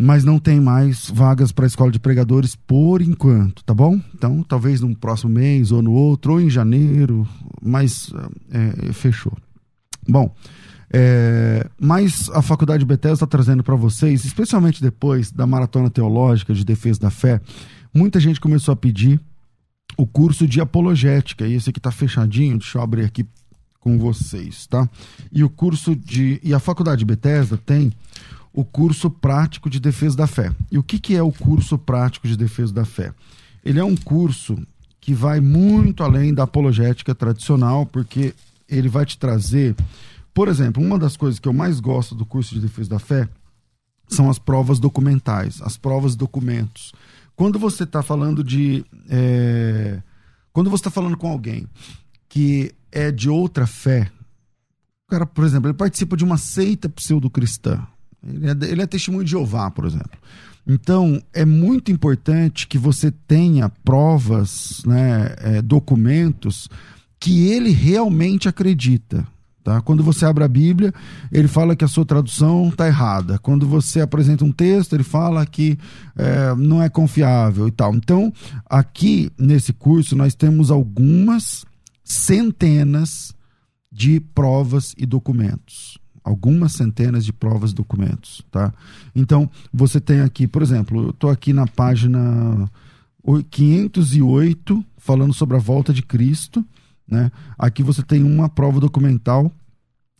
[0.00, 4.00] mas não tem mais vagas para a escola de pregadores por enquanto, tá bom?
[4.14, 7.26] Então, talvez no próximo mês ou no outro, ou em janeiro,
[7.62, 8.12] mas
[8.50, 9.36] é, fechou.
[10.08, 10.34] Bom,
[10.92, 16.64] é, mas a Faculdade Bethesda está trazendo para vocês, especialmente depois da Maratona Teológica de
[16.64, 17.40] Defesa da Fé,
[17.92, 19.20] muita gente começou a pedir
[19.96, 23.24] o curso de apologética, e esse aqui está fechadinho, deixa eu abrir aqui
[23.78, 24.88] com vocês, tá?
[25.30, 26.40] E o curso de.
[26.42, 27.92] E a Faculdade Bethesda tem
[28.54, 30.54] o curso prático de defesa da fé.
[30.70, 33.12] E o que, que é o curso prático de defesa da fé?
[33.64, 34.56] Ele é um curso
[35.00, 38.32] que vai muito além da apologética tradicional, porque
[38.68, 39.74] ele vai te trazer,
[40.32, 43.28] por exemplo, uma das coisas que eu mais gosto do curso de defesa da fé
[44.06, 46.92] são as provas documentais, as provas documentos.
[47.34, 48.84] Quando você está falando de.
[49.08, 50.00] É...
[50.52, 51.66] Quando você está falando com alguém
[52.28, 54.10] que é de outra fé,
[55.06, 57.84] o cara, por exemplo, ele participa de uma seita pseudo-cristã,
[58.26, 60.18] ele é, ele é testemunho de Jeová, por exemplo.
[60.66, 66.68] Então, é muito importante que você tenha provas, né, é, documentos
[67.20, 69.26] que ele realmente acredita.
[69.62, 69.80] Tá?
[69.80, 70.92] Quando você abre a Bíblia,
[71.32, 73.38] ele fala que a sua tradução está errada.
[73.38, 75.78] Quando você apresenta um texto, ele fala que
[76.16, 77.94] é, não é confiável e tal.
[77.94, 78.32] Então,
[78.68, 81.64] aqui nesse curso, nós temos algumas
[82.02, 83.34] centenas
[83.90, 88.72] de provas e documentos algumas centenas de provas e documentos, tá?
[89.14, 92.68] Então, você tem aqui, por exemplo, eu estou aqui na página
[93.50, 96.64] 508, falando sobre a volta de Cristo,
[97.06, 97.30] Né?
[97.58, 99.52] Aqui você tem uma prova documental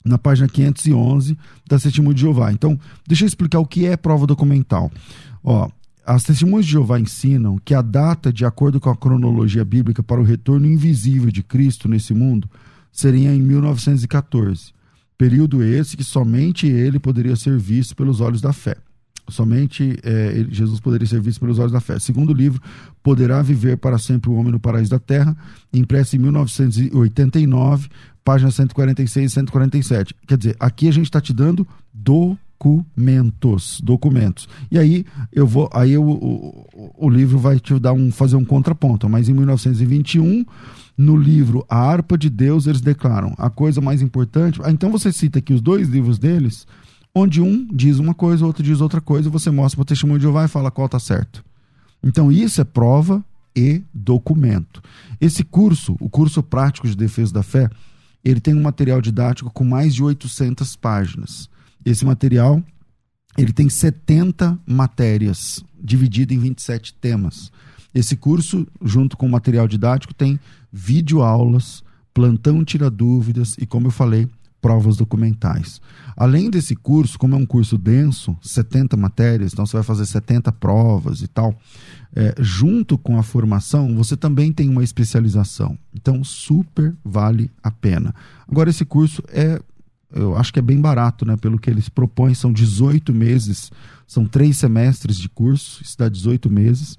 [0.05, 1.37] na página 511
[1.67, 2.53] da Testemunho de Jeová.
[2.53, 4.93] Então, deixa eu explicar o que é prova documental.
[5.43, 5.71] Ó,
[6.07, 10.21] as testemunhas de Jeová ensinam que a data, de acordo com a cronologia bíblica, para
[10.21, 12.49] o retorno invisível de Cristo nesse mundo
[12.93, 14.73] seria em 1914.
[15.17, 18.77] Período esse que somente ele poderia ser visto pelos olhos da fé.
[19.29, 21.99] Somente é, ele, Jesus poderia ser visto pelos olhos da fé.
[21.99, 22.61] Segundo livro,
[23.03, 25.35] Poderá Viver para Sempre o Homem no Paraíso da Terra,
[25.73, 27.89] impresso em 1989,
[28.23, 30.15] páginas 146 e 147.
[30.27, 31.67] Quer dizer, aqui a gente está te dando
[32.65, 34.49] documentos, documentos.
[34.71, 39.09] E aí eu vou, aí o, o, livro vai te dar um fazer um contraponto.
[39.09, 40.45] Mas em 1921
[40.97, 44.61] no livro A Harpa de Deus, eles declaram a coisa mais importante.
[44.63, 46.67] Ah, então você cita aqui os dois livros deles,
[47.15, 50.23] onde um diz uma coisa, outro diz outra coisa, você mostra para o testemunho de
[50.23, 51.45] Jeová e fala qual está certo.
[52.03, 53.25] Então isso é prova
[53.57, 54.83] e documento.
[55.21, 57.69] Esse curso, o curso prático de defesa da fé,
[58.25, 61.49] ele tem um material didático com mais de 800 páginas.
[61.85, 62.63] Esse material
[63.37, 67.51] ele tem 70 matérias, dividido em 27 temas.
[67.95, 70.39] Esse curso, junto com o material didático, tem
[70.73, 74.29] videoaulas, plantão tira dúvidas e, como eu falei,
[74.61, 75.81] provas documentais.
[76.17, 80.51] Além desse curso, como é um curso denso, 70 matérias, então você vai fazer 70
[80.53, 81.55] provas e tal,
[82.17, 85.77] é, junto com a formação, você também tem uma especialização.
[85.93, 88.15] Então, super vale a pena.
[88.49, 89.61] Agora, esse curso é,
[90.15, 91.37] eu acho que é bem barato, né?
[91.37, 93.71] Pelo que eles propõem, são 18 meses,
[94.07, 96.97] são três semestres de curso, isso dá 18 meses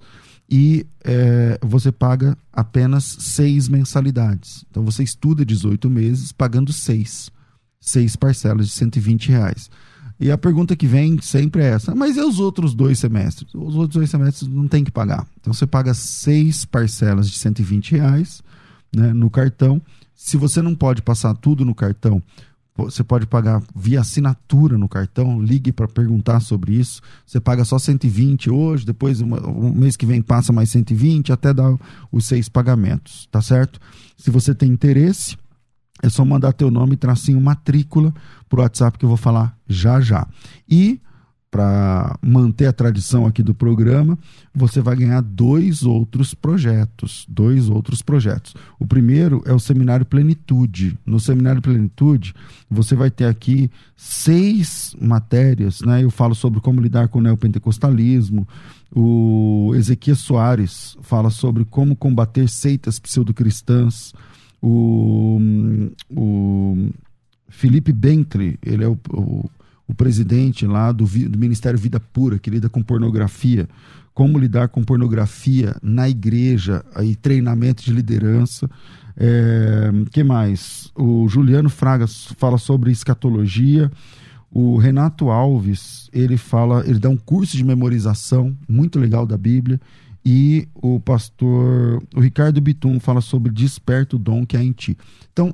[0.50, 4.66] e é, você paga apenas seis mensalidades.
[4.70, 7.32] Então você estuda 18 meses pagando seis,
[7.80, 9.70] seis parcelas de 120 reais.
[10.20, 13.54] E a pergunta que vem sempre é essa: mas e os outros dois semestres?
[13.54, 15.28] Os outros dois semestres não tem que pagar.
[15.40, 18.42] Então você paga seis parcelas de 120 reais
[18.96, 19.82] né, no cartão.
[20.14, 22.24] Se você não pode passar tudo no cartão,
[22.78, 27.02] você pode pagar via assinatura no cartão, ligue para perguntar sobre isso.
[27.26, 31.78] Você paga só 120 hoje, depois o mês que vem passa mais 120 até dar
[32.12, 33.80] os seis pagamentos, tá certo?
[34.18, 35.38] Se você tem interesse,
[36.04, 38.14] é só mandar teu nome e tracinho matrícula
[38.50, 40.28] para o WhatsApp que eu vou falar já já.
[40.70, 41.00] E
[41.56, 44.20] para manter a tradição aqui do programa,
[44.54, 48.54] você vai ganhar dois outros projetos, dois outros projetos.
[48.78, 51.00] O primeiro é o Seminário Plenitude.
[51.06, 52.36] No Seminário Plenitude,
[52.70, 56.04] você vai ter aqui seis matérias, né?
[56.04, 58.46] Eu falo sobre como lidar com o neopentecostalismo.
[58.94, 64.14] O Ezequiel Soares fala sobre como combater seitas pseudocristãs.
[64.62, 65.40] O,
[66.12, 66.90] o
[67.48, 69.50] Felipe Bentley, ele é o, o
[69.88, 73.68] o presidente lá do, do Ministério Vida Pura, que lida com pornografia,
[74.14, 78.70] como lidar com pornografia na igreja, aí treinamento de liderança.
[79.18, 80.92] É, que mais?
[80.96, 83.92] O Juliano Fragas fala sobre escatologia.
[84.52, 89.80] O Renato Alves, ele fala, ele dá um curso de memorização muito legal da Bíblia.
[90.26, 94.98] E o pastor, o Ricardo Bitum fala sobre desperta o dom que há em ti.
[95.32, 95.54] Então,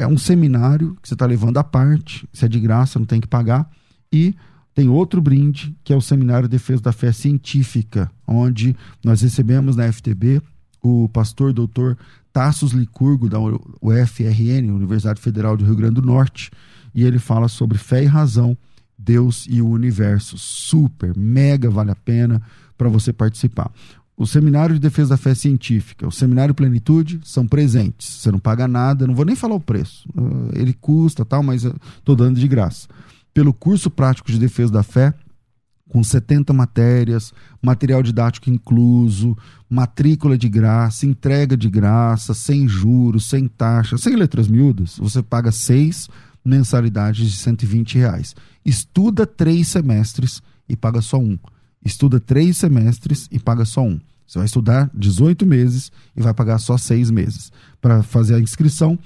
[0.00, 3.20] é um seminário que você está levando à parte, isso é de graça, não tem
[3.20, 3.70] que pagar.
[4.10, 4.34] E
[4.74, 9.76] tem outro brinde, que é o Seminário de Defesa da Fé Científica, onde nós recebemos
[9.76, 10.40] na FTB
[10.82, 11.98] o pastor doutor
[12.32, 16.50] Tassos Licurgo, da UFRN, Universidade Federal do Rio Grande do Norte,
[16.94, 18.56] e ele fala sobre fé e razão,
[18.96, 20.38] Deus e o universo.
[20.38, 22.40] Super, mega vale a pena
[22.78, 23.70] para você participar.
[24.20, 28.06] O Seminário de Defesa da Fé Científica, o Seminário Plenitude são presentes.
[28.06, 30.06] Você não paga nada, não vou nem falar o preço.
[30.10, 32.86] Uh, ele custa tal, mas estou dando de graça.
[33.32, 35.14] Pelo curso prático de defesa da fé,
[35.88, 39.34] com 70 matérias, material didático incluso,
[39.70, 45.50] matrícula de graça, entrega de graça, sem juros, sem taxa, sem letras miúdas, você paga
[45.50, 46.10] seis
[46.44, 48.36] mensalidades de 120 reais.
[48.66, 51.38] Estuda três semestres e paga só um.
[51.82, 53.98] Estuda três semestres e paga só um.
[54.30, 57.50] Você vai estudar 18 meses e vai pagar só seis meses.
[57.80, 58.96] Para fazer a inscrição,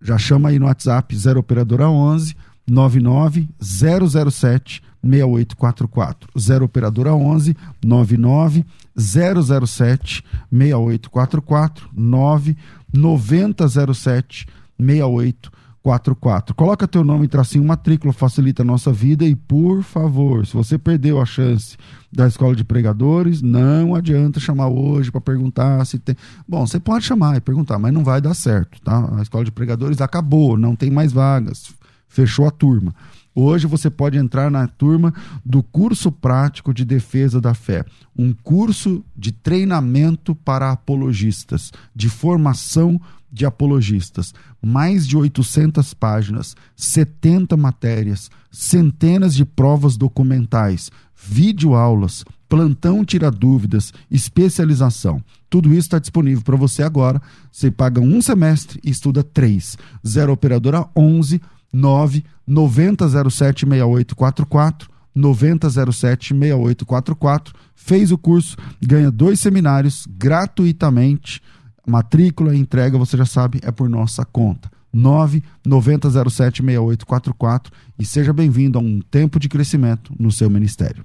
[0.00, 2.34] já chama aí no WhatsApp 0 operadora 11
[2.66, 6.30] 99 007 6844.
[6.40, 7.54] 0 operadora 11
[7.84, 8.64] 99
[8.96, 12.56] 007 6844 9
[12.94, 14.46] 9007
[14.78, 15.52] 6844.
[15.82, 16.54] 44.
[16.54, 20.78] Coloca teu nome e tracinho matrícula, facilita a nossa vida e, por favor, se você
[20.78, 21.76] perdeu a chance
[22.10, 26.16] da escola de pregadores, não adianta chamar hoje para perguntar se tem.
[26.46, 29.18] Bom, você pode chamar e perguntar, mas não vai dar certo, tá?
[29.18, 31.74] A escola de pregadores acabou, não tem mais vagas,
[32.06, 32.94] fechou a turma.
[33.34, 35.12] Hoje você pode entrar na turma
[35.44, 37.84] do curso prático de defesa da fé,
[38.16, 43.00] um curso de treinamento para apologistas, de formação
[43.32, 53.30] de apologistas, mais de 800 páginas, 70 matérias, centenas de provas documentais, videoaulas, plantão tira
[53.30, 55.24] dúvidas, especialização.
[55.48, 57.22] Tudo isso está disponível para você agora.
[57.50, 59.78] Você paga um semestre e estuda três.
[60.06, 61.40] Zero Operadora 11
[61.72, 67.54] 9 9007 6844 9007 6844.
[67.74, 71.42] Fez o curso, ganha dois seminários gratuitamente.
[71.86, 74.70] Matrícula e entrega, você já sabe, é por nossa conta.
[74.92, 81.04] 99007 6844 e seja bem-vindo a um tempo de crescimento no seu ministério.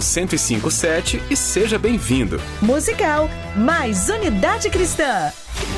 [0.00, 2.40] 1057 e seja bem-vindo.
[2.60, 5.30] Musical mais Unidade Cristã.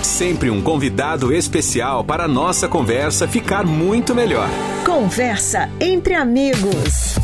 [0.02, 4.48] Sempre um convidado especial para a nossa conversa ficar muito melhor.
[4.84, 7.17] Conversa entre amigos.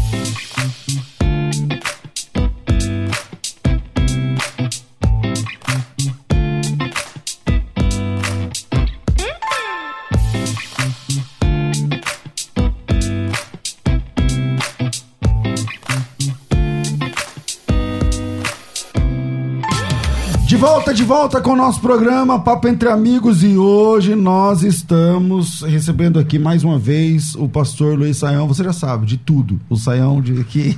[20.85, 26.19] Volta, de volta com o nosso programa Papo Entre Amigos e hoje nós estamos recebendo
[26.19, 29.59] aqui mais uma vez o pastor Luiz Saião, você já sabe, de tudo.
[29.71, 30.77] O Saião de, que,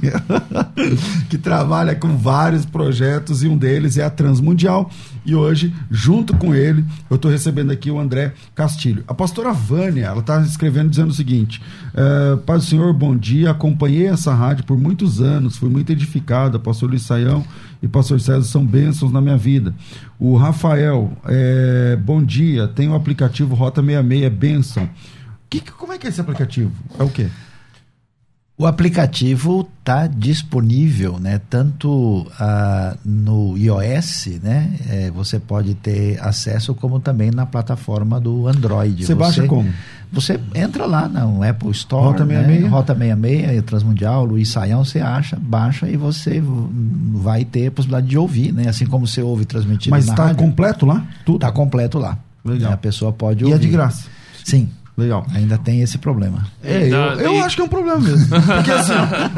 [1.28, 4.88] que trabalha com vários projetos e um deles é a Transmundial.
[5.24, 9.02] E hoje, junto com ele, eu estou recebendo aqui o André Castilho.
[9.08, 11.60] A pastora Vânia, ela está escrevendo dizendo o seguinte:
[11.94, 13.50] uh, Paz do Senhor, bom dia.
[13.50, 16.60] Acompanhei essa rádio por muitos anos, fui muito edificada.
[16.60, 17.44] Pastor Luiz Saião
[17.86, 19.74] e Pastor César são bênçãos na minha vida.
[20.18, 22.68] O Rafael, é, bom dia.
[22.68, 24.90] Tem o aplicativo Rota 66, é bênção.
[25.48, 26.72] Que, como é que é esse aplicativo?
[26.98, 27.28] É o quê?
[28.58, 31.40] O aplicativo está disponível, né?
[31.48, 34.74] Tanto uh, no iOS, né?
[34.90, 39.04] É, você pode ter acesso, como também na plataforma do Android.
[39.04, 39.72] Você, você baixa como?
[40.12, 42.68] Você entra lá no Apple Store, Rota 66, né?
[42.68, 46.42] Rota 66, Transmundial, Luiz Saião, você acha, baixa e você
[47.14, 48.68] vai ter a possibilidade de ouvir, né?
[48.68, 51.06] Assim como você ouve transmitido Mas está completo lá?
[51.24, 51.36] Tudo?
[51.36, 52.18] Está completo lá.
[52.44, 52.72] Legal.
[52.72, 53.54] A pessoa pode ouvir.
[53.54, 54.08] E é de graça?
[54.44, 54.68] Sim.
[54.96, 55.26] Legal.
[55.34, 56.46] Ainda tem esse problema.
[56.64, 58.28] É, eu, eu acho que é um problema mesmo.
[58.28, 58.94] Porque assim,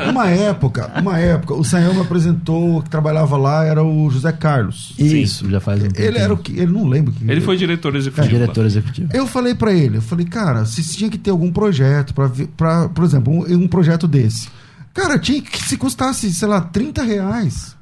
[0.09, 4.95] uma época, uma época, o Sanhão me apresentou, que trabalhava lá, era o José Carlos.
[4.97, 6.01] Isso, já faz um tempo.
[6.01, 8.27] Ele era o que, ele não lembra que Ele foi diretor executivo.
[8.27, 9.11] É, diretor executivo.
[9.13, 13.03] Eu falei para ele, eu falei, cara, se tinha que ter algum projeto para, por
[13.03, 14.49] exemplo, um, um, projeto desse.
[14.95, 17.77] Cara, tinha que se custasse, sei lá, 30 reais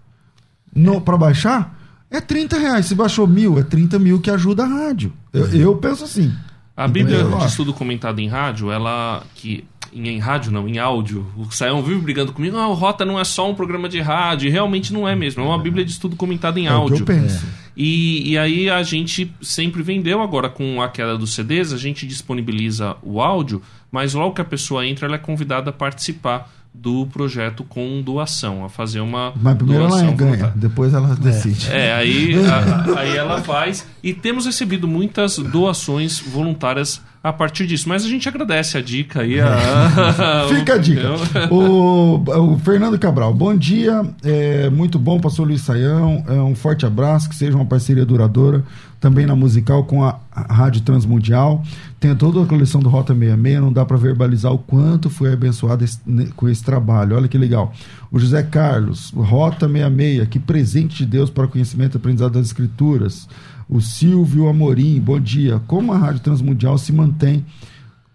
[0.74, 1.78] no, para baixar,
[2.10, 2.86] é 30 reais.
[2.86, 5.12] Se baixou mil, é 30 mil que ajuda a rádio.
[5.30, 6.32] Eu, eu penso assim.
[6.76, 11.26] A Bíblia de estudo comentado em rádio, ela que em, em, rádio não, em áudio.
[11.36, 12.58] O Saião vive brigando comigo.
[12.58, 14.50] Ah, o Rota não é só um programa de rádio.
[14.50, 15.42] Realmente não é mesmo.
[15.42, 16.96] É uma Bíblia de estudo comentado em é áudio.
[16.96, 17.46] O que eu penso.
[17.74, 20.20] E, e aí a gente sempre vendeu.
[20.20, 24.44] Agora, com a queda dos CDs, a gente disponibiliza o áudio, mas logo que a
[24.44, 29.56] pessoa entra, ela é convidada a participar do projeto com doação, a fazer uma Mas
[29.56, 30.54] primeiro doação ela ganha, voluntária.
[30.56, 31.70] depois ela decide.
[31.70, 37.88] É, aí, a, aí ela faz e temos recebido muitas doações voluntárias a partir disso.
[37.88, 39.40] Mas a gente agradece a dica aí.
[39.40, 40.46] A...
[40.48, 41.10] Fica a dica.
[41.50, 44.04] o, o, Fernando Cabral, bom dia.
[44.22, 46.24] É, muito bom, pastor Luiz Saião.
[46.28, 48.62] É, um forte abraço, que seja uma parceria duradoura.
[49.00, 51.64] Também na musical com a, a Rádio Transmundial.
[51.98, 53.60] Tem toda a coleção do Rota 66.
[53.60, 55.98] Não dá para verbalizar o quanto foi abençoado esse,
[56.36, 57.16] com esse trabalho.
[57.16, 57.72] Olha que legal.
[58.12, 62.46] O José Carlos, Rota 66, que presente de Deus para o conhecimento e aprendizado das
[62.46, 63.26] Escrituras
[63.68, 65.60] o Silvio Amorim, bom dia.
[65.66, 67.44] Como a Rádio Transmundial se mantém?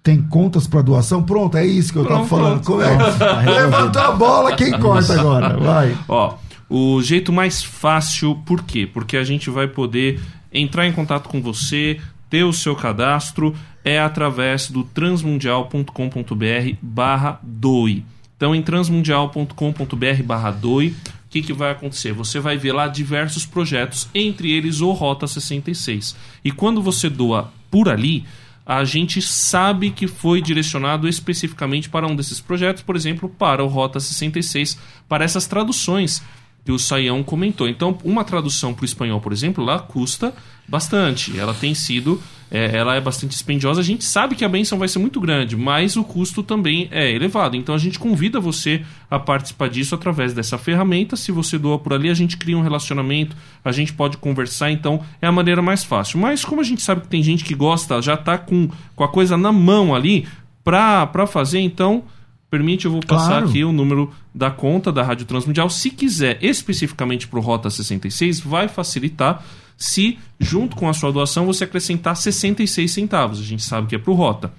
[0.01, 1.21] Tem contas para doação?
[1.21, 2.63] Pronto, é isso que eu estava falando.
[2.63, 2.87] Como é?
[3.45, 5.57] Levantou a bola, quem corta agora?
[5.57, 5.95] Vai.
[6.07, 6.35] Ó,
[6.69, 8.89] o jeito mais fácil, por quê?
[8.91, 10.19] Porque a gente vai poder
[10.51, 13.53] entrar em contato com você, ter o seu cadastro,
[13.83, 18.05] é através do transmundial.com.br barra doe.
[18.37, 20.93] Então, em transmundial.com.br barra doe, o
[21.29, 22.11] que, que vai acontecer?
[22.13, 26.15] Você vai ver lá diversos projetos, entre eles o Rota 66.
[26.43, 28.25] E quando você doa por ali,
[28.65, 33.67] a gente sabe que foi direcionado especificamente para um desses projetos, por exemplo, para o
[33.67, 34.77] Rota 66,
[35.07, 36.21] para essas traduções
[36.63, 37.67] que o Saião comentou.
[37.67, 40.33] Então, uma tradução para o espanhol, por exemplo, lá custa
[40.67, 41.37] bastante.
[41.37, 43.81] Ela tem sido, é, ela é bastante dispendiosa.
[43.81, 47.11] A gente sabe que a benção vai ser muito grande, mas o custo também é
[47.11, 47.57] elevado.
[47.57, 51.15] Então, a gente convida você a participar disso através dessa ferramenta.
[51.15, 53.35] Se você doa por ali, a gente cria um relacionamento,
[53.65, 54.71] a gente pode conversar.
[54.71, 56.19] Então, é a maneira mais fácil.
[56.19, 59.09] Mas, como a gente sabe que tem gente que gosta, já está com, com a
[59.09, 60.27] coisa na mão ali
[60.63, 62.03] para fazer, então
[62.51, 63.47] permite, eu vou passar claro.
[63.47, 65.69] aqui o número da conta da Rádio Transmundial.
[65.69, 69.41] Se quiser especificamente para o Rota 66, vai facilitar
[69.77, 73.39] se, junto com a sua doação, você acrescentar 66 centavos.
[73.39, 74.53] A gente sabe que é para o Rota.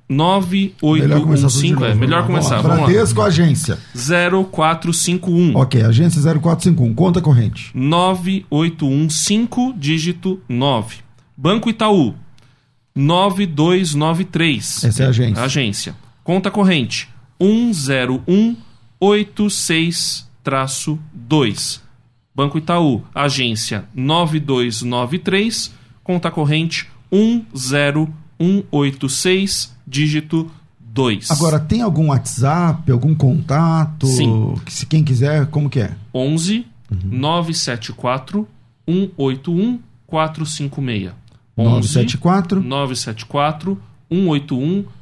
[0.08, 2.62] 9815, é, melhor começar.
[2.62, 3.78] Vamos Bradesco, agência.
[3.94, 5.54] 0451.
[5.54, 7.70] Ok, agência 0451, conta corrente.
[7.74, 10.96] 9815, dígito 9.
[11.36, 12.14] Banco Itaú,
[12.94, 14.84] 9293.
[14.84, 15.42] Essa é a agência.
[15.42, 15.94] Agência.
[16.24, 18.67] Conta corrente, 10186
[21.12, 21.82] 2.
[22.34, 25.72] Banco Itaú, agência 9293,
[26.04, 31.30] conta corrente 10186, dígito 2.
[31.30, 34.06] Agora, tem algum WhatsApp, algum contato?
[34.06, 34.54] Sim.
[34.64, 35.94] Que, se quem quiser, como que é?
[36.12, 36.98] 11 uhum.
[37.10, 38.48] 974
[38.86, 41.12] 181 456.
[41.56, 43.80] 974 974
[44.10, 44.97] 181 456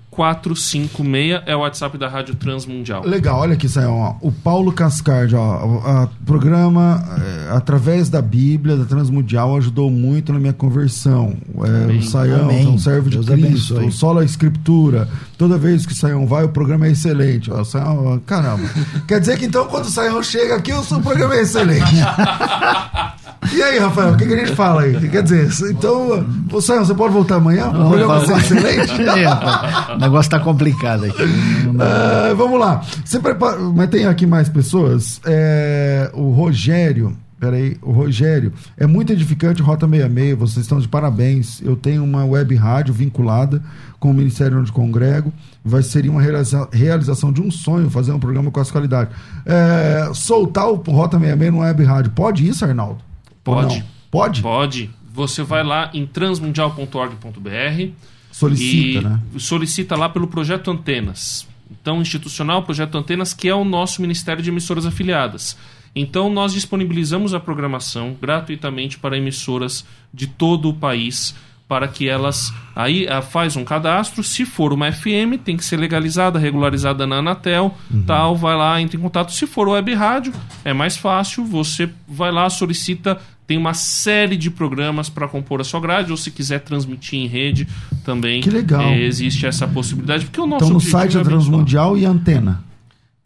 [1.47, 3.05] é o WhatsApp da Rádio Transmundial.
[3.05, 4.17] Legal, olha aqui, Sayão.
[4.21, 10.53] O Paulo Cascardi, ó, programa é, através da Bíblia, da Transmundial, ajudou muito na minha
[10.53, 11.37] conversão.
[11.65, 13.93] É, o Sayão é um servo de Deus Cristo, abençoe.
[13.93, 15.09] solo a Escritura.
[15.37, 17.51] Toda vez que o Sayão vai, o programa é excelente.
[17.51, 18.69] Ó, Sayão, caramba.
[19.07, 21.93] Quer dizer que então, quando o Sayão chega aqui, o seu programa é excelente.
[23.53, 25.09] E aí, Rafael, o que, que, a gente fala aí?
[25.09, 26.25] Quer dizer, então,
[26.61, 27.69] Sayão, você pode voltar amanhã?
[27.69, 28.97] O programa vai ser excelente?
[29.17, 31.23] É, o negócio tá complicado aqui.
[31.23, 32.83] Uh, vamos lá.
[33.05, 33.59] Você prepara...
[33.59, 35.21] Mas tem aqui mais pessoas.
[35.25, 37.17] É, o Rogério.
[37.39, 41.61] Peraí, o Rogério, é muito edificante Rota 66, vocês estão de parabéns.
[41.63, 43.63] Eu tenho uma web rádio vinculada
[44.01, 45.31] com o Ministério onde congrego.
[45.63, 49.11] Vai ser uma realiza realização de um sonho fazer um programa com essa qualidade.
[49.45, 53.06] É, soltar o Rota 66 no web rádio, pode isso, Arnaldo?
[53.47, 53.85] Pode.
[54.11, 54.43] Pode?
[54.43, 54.91] Pode.
[55.13, 57.91] Você vai lá em transmundial.org.br.
[58.31, 59.21] Solicita, né?
[59.39, 61.47] Solicita lá pelo projeto Antenas.
[61.71, 65.57] Então, institucional, projeto Antenas, que é o nosso Ministério de Emissoras Afiliadas.
[65.95, 71.35] Então, nós disponibilizamos a programação gratuitamente para emissoras de todo o país
[71.69, 75.77] para que elas aí a, faz um cadastro, se for uma FM, tem que ser
[75.77, 78.03] legalizada, regularizada na Anatel, uhum.
[78.03, 79.33] tal, vai lá, entra em contato.
[79.33, 80.33] Se for web rádio,
[80.65, 85.65] é mais fácil, você vai lá, solicita, tem uma série de programas para compor a
[85.65, 87.67] sua grade, ou se quiser transmitir em rede,
[88.05, 88.93] também que legal.
[88.95, 92.65] Existe essa possibilidade, porque o nosso Então no site é Transmundial e Antena.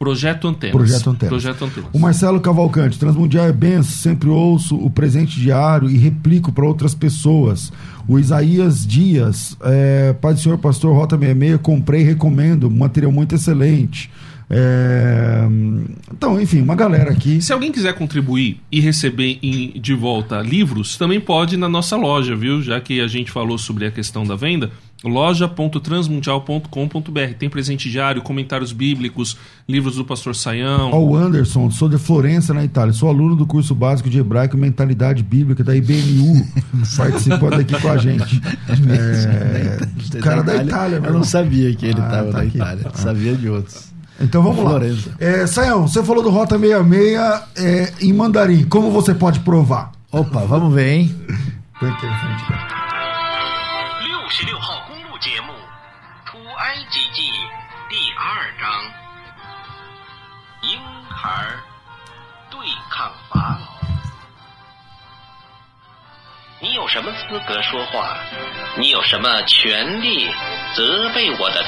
[0.01, 0.75] Projeto Antenas.
[0.75, 1.29] Projeto Antenas.
[1.29, 1.89] Projeto Antenas.
[1.93, 6.95] O Marcelo Cavalcante, Transmundial é benção, sempre ouço o presente diário e replico para outras
[6.95, 7.71] pessoas.
[8.07, 13.35] O Isaías Dias, é, Pai do Senhor Pastor Rota 66, comprei e recomendo, material muito
[13.35, 14.09] excelente.
[14.53, 15.47] É...
[16.13, 17.41] Então, enfim, uma galera aqui.
[17.41, 22.35] Se alguém quiser contribuir e receber em, de volta livros, também pode na nossa loja,
[22.35, 22.61] viu?
[22.61, 24.69] Já que a gente falou sobre a questão da venda
[25.03, 27.33] loja.transmundial.com.br.
[27.39, 29.35] Tem presente diário, comentários bíblicos,
[29.67, 30.91] livros do pastor Saião.
[30.91, 32.93] Ó, oh, o Anderson, sou de Florença, na Itália.
[32.93, 36.45] Sou aluno do curso básico de hebraico e mentalidade bíblica da IBNU,
[36.95, 38.39] participando aqui com a gente.
[38.89, 39.79] É...
[40.19, 42.57] cara da Itália, Eu não sabia que ele estava ah, tá na aqui.
[42.57, 43.90] Itália, sabia de outros.
[44.21, 45.09] Então vamos Florença.
[45.09, 45.15] lá.
[45.19, 47.17] É, Saião, você falou do Rota 66
[47.57, 48.63] é, em mandarim.
[48.65, 49.91] Como você pode provar?
[50.11, 51.15] Opa, vamos ver, hein?
[51.79, 52.41] Põe aqui na frente.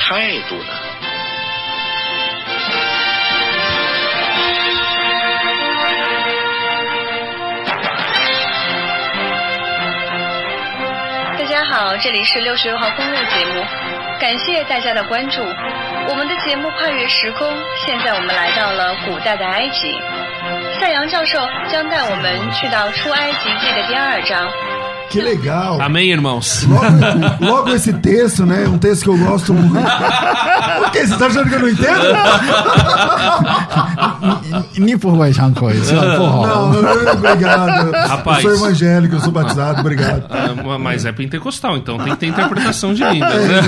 [0.04, 1.23] 66
[11.38, 13.64] 大家好，这里是六十六号公路节目。
[14.20, 15.42] 感谢大家的关注。
[16.08, 17.48] 我们的节目跨越时空，
[17.86, 19.94] 现在我们来到了古代的埃及。
[20.80, 24.50] 赛阳教授将带我们去到出埃及记的第二章。
[25.10, 25.80] Que legal.
[25.82, 26.64] Amém, irmãos?
[26.64, 28.68] Logo, logo, esse texto, né?
[28.68, 29.78] Um texto que eu gosto muito.
[29.78, 31.06] O quê?
[31.06, 32.04] Você tá achando que eu não entendo?
[34.78, 35.76] Nem por mais rancor, eh,
[36.18, 37.92] Não, obrigado.
[37.92, 38.44] Rapaz.
[38.44, 40.26] Eu sou evangélico, eu sou batizado, obrigado.
[40.30, 43.28] Ah, mas é pentecostal, então tem que ter interpretação de língua.
[43.28, 43.60] É, né?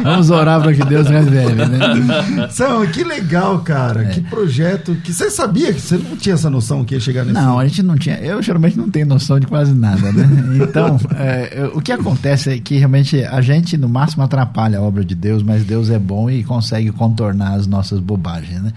[0.00, 2.48] É, Vamos orar para que Deus revele, né?
[2.50, 4.02] São, que legal, cara.
[4.02, 4.06] É.
[4.06, 4.94] Que projeto.
[5.02, 7.34] Que você sabia que você não tinha essa noção que ia chegar nesse.
[7.34, 8.16] Não, a gente não tinha.
[8.16, 10.23] Eu geralmente não tenho noção de quase nada, né?
[10.54, 15.04] Então, é, o que acontece é que realmente a gente no máximo atrapalha a obra
[15.04, 18.72] de Deus, mas Deus é bom e consegue contornar as nossas bobagens, né?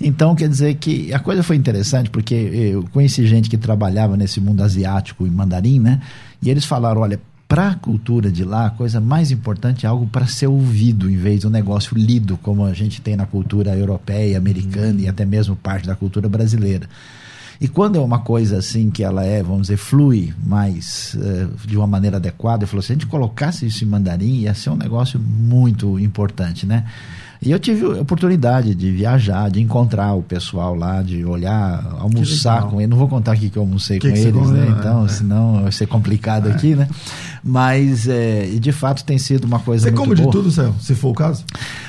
[0.00, 4.40] Então, quer dizer que a coisa foi interessante porque eu conheci gente que trabalhava nesse
[4.40, 6.00] mundo asiático e mandarim, né?
[6.42, 7.18] E eles falaram: olha,
[7.48, 11.16] para a cultura de lá, a coisa mais importante é algo para ser ouvido em
[11.16, 15.24] vez de um negócio lido, como a gente tem na cultura europeia, americana e até
[15.24, 16.88] mesmo parte da cultura brasileira.
[17.60, 21.76] E quando é uma coisa assim que ela é, vamos dizer, flui mais eh, de
[21.76, 24.76] uma maneira adequada, ele falou: se a gente colocasse isso em mandarim, ia ser um
[24.76, 26.84] negócio muito importante, né?
[27.40, 32.62] E eu tive a oportunidade de viajar, de encontrar o pessoal lá, de olhar, almoçar
[32.64, 32.90] com eles.
[32.90, 34.66] Não vou contar aqui que eu almocei Que com que eles, né?
[34.66, 35.08] é, Então, é.
[35.08, 36.88] senão vai ser complicado aqui, né?
[37.48, 40.32] Mas, e de fato, tem sido uma coisa Você muito come de boa.
[40.32, 41.44] tudo, Sam, se for o caso?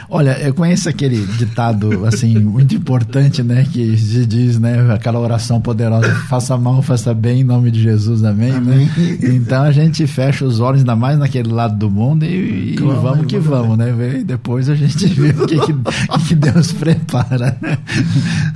[0.07, 3.65] Olha, eu conheço aquele ditado, assim, muito importante, né?
[3.71, 4.93] Que se diz, né?
[4.93, 8.85] Aquela oração poderosa, faça mal, faça bem, em nome de Jesus, amém, Amém.
[8.85, 9.17] né?
[9.23, 13.01] Então a gente fecha os olhos, ainda mais naquele lado do mundo e, e Clama,
[13.01, 14.19] vamos que manda vamos, né?
[14.19, 15.73] E depois a gente vê o que, que,
[16.27, 17.77] que Deus prepara, né?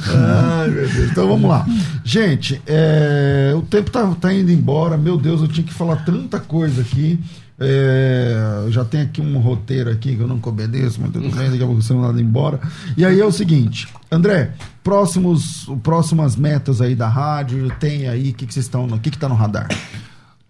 [0.08, 1.12] Ai, meu Deus.
[1.12, 1.66] Então vamos lá.
[2.12, 4.98] Gente, é, o tempo tá, tá indo embora.
[4.98, 7.18] Meu Deus, eu tinha que falar tanta coisa aqui.
[7.58, 11.64] É, já tem aqui um roteiro aqui que eu não obedeço, mas tudo bem, daqui
[11.64, 12.60] a pouco você não embora.
[12.98, 14.52] E aí é o seguinte, André,
[14.84, 19.10] próximos, próximas metas aí da rádio, tem aí, o que, que vocês estão, o que,
[19.10, 19.70] que tá no radar?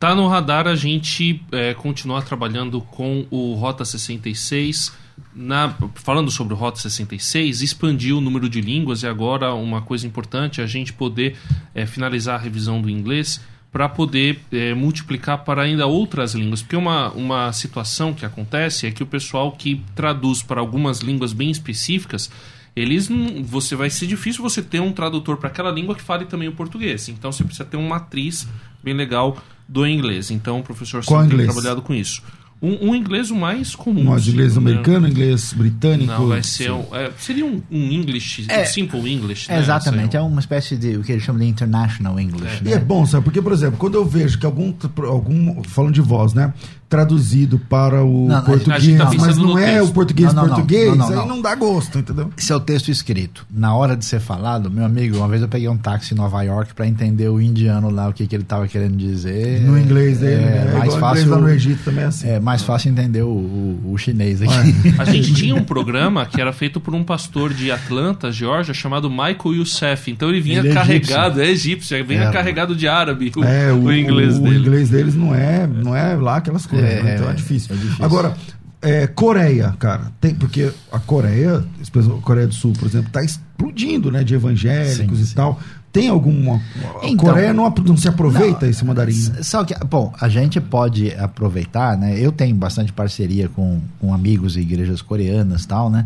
[0.01, 4.91] Tá no radar a gente é, continuar trabalhando com o Rota 66.
[5.35, 10.07] Na, falando sobre o Rota 66, expandir o número de línguas e agora uma coisa
[10.07, 11.37] importante é a gente poder
[11.75, 13.39] é, finalizar a revisão do inglês
[13.71, 16.63] para poder é, multiplicar para ainda outras línguas.
[16.63, 21.31] Porque uma, uma situação que acontece é que o pessoal que traduz para algumas línguas
[21.31, 22.31] bem específicas,
[22.75, 23.07] eles
[23.43, 26.53] você vai ser difícil você ter um tradutor para aquela língua que fale também o
[26.53, 27.07] português.
[27.07, 28.47] Então você precisa ter uma matriz
[28.83, 30.31] bem legal do inglês.
[30.31, 31.53] Então o professor Qual Sam tem inglês?
[31.53, 32.21] trabalhado com isso.
[32.61, 34.11] Um, um inglês o mais comum.
[34.11, 36.11] Um inglês americano, inglês britânico?
[36.11, 39.57] Não, vai ser um, é, seria um, um English, um simple English, né?
[39.57, 42.61] Exatamente, é uma espécie de o que eles chamam de international English.
[42.61, 42.73] E né?
[42.73, 43.23] é bom, sabe?
[43.23, 44.71] Porque, por exemplo, quando eu vejo que algum,
[45.07, 46.53] algum falando de voz, né?
[46.91, 49.89] Traduzido para o Não, português, tá mas não é texto.
[49.89, 51.27] o português Não, não, português, Não, não, aí não.
[51.27, 52.29] não dá gosto, entendeu?
[52.37, 53.45] Esse é o texto escrito.
[53.49, 56.41] Na hora de ser falado, meu amigo, uma vez eu peguei um táxi em Nova
[56.43, 59.61] York para entender o indiano lá, o que, que ele estava querendo dizer.
[59.61, 60.67] No inglês dele, né?
[60.75, 61.23] é, mais fácil.
[61.23, 62.27] inglês lá no Egito também é assim.
[62.27, 64.53] É mais fácil entender o, o, o chinês aqui.
[64.99, 69.09] A gente tinha um programa que era feito por um pastor de Atlanta, Georgia, chamado
[69.09, 70.11] Michael Youssef.
[70.11, 72.31] Então ele vinha Ele é carregado, é egípcio, vinha É.
[72.31, 74.57] carregado de árabe o, É, o, o inglês o, dele.
[74.57, 77.15] o inglês deles não é, não é lá aquelas coisas, É, né?
[77.15, 77.75] então é é, difícil.
[77.75, 78.05] é difícil.
[78.05, 78.35] Agora,
[78.81, 84.11] é, Coreia, cara, tem, porque a Coreia, a Coreia do Sul, por exemplo, está explodindo,
[84.11, 85.35] né, de evangélicos Sim, e sim.
[85.35, 85.59] tal.
[85.93, 86.55] Tem alguma.
[87.01, 89.13] A Então- Coreia não, não se aproveita Não, esse mandarim.
[89.29, 89.43] né?
[89.43, 92.17] Só que, bom, a gente pode aproveitar, né?
[92.17, 96.05] Eu tenho bastante parceria com, com amigos e igrejas coreanas e tal, né?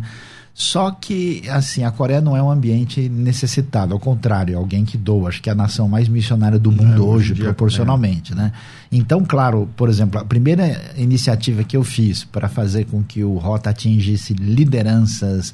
[0.58, 4.96] Só que, assim, a Coreia não é um ambiente necessitado, ao contrário, é alguém que
[4.96, 5.28] doa.
[5.28, 8.52] Acho que é a nação mais missionária do mundo É, hoje hoje, dia, proporcionalmente, né?
[8.90, 13.34] Então, claro, por exemplo, a primeira iniciativa que eu fiz para fazer com que o
[13.36, 15.52] Rota atingisse lideranças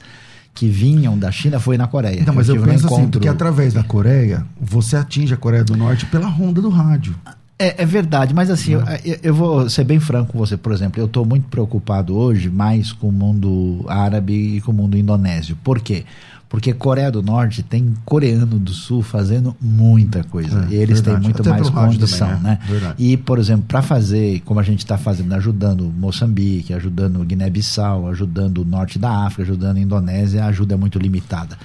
[0.55, 2.21] que vinham da China foi na Coreia.
[2.21, 5.65] Então, mas eu, um penso assim, encontro- porque através da Coreia, você atinge a Coreia
[5.65, 7.17] do Norte pela ronda do rádio.
[7.63, 10.57] É, é verdade, mas assim, eu, eu- eu vou ser bem franco com você.
[10.57, 14.75] Por exemplo, eu estou muito preocupado hoje mais com o mundo árabe e com o
[14.75, 15.57] mundo indonésio.
[15.63, 16.05] Por quê?
[16.49, 20.67] Porque Coreia do Norte tem coreano do Sul fazendo muita coisa.
[20.71, 21.17] É, e eles verdade.
[21.17, 22.59] têm muito Até mais condição, também, né?
[22.69, 22.95] né?
[22.99, 28.59] E, por exemplo, para fazer, como a gente está fazendo, ajudando Moçambique, ajudando Guiné-Bissau, ajudando
[28.59, 31.57] o norte da África, ajudando a Indonésia, a ajuda é muito limitada.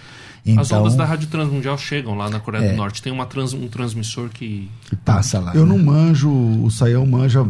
[0.48, 2.72] Então, As ondas da Rádio Transmundial chegam lá na Coreia É.
[2.72, 3.02] do Norte.
[3.02, 4.70] Tem uma trans- um transmissor que.
[4.90, 5.54] que passa lá.
[5.54, 5.76] Eu né?
[5.76, 7.46] não manjo, o Saião manja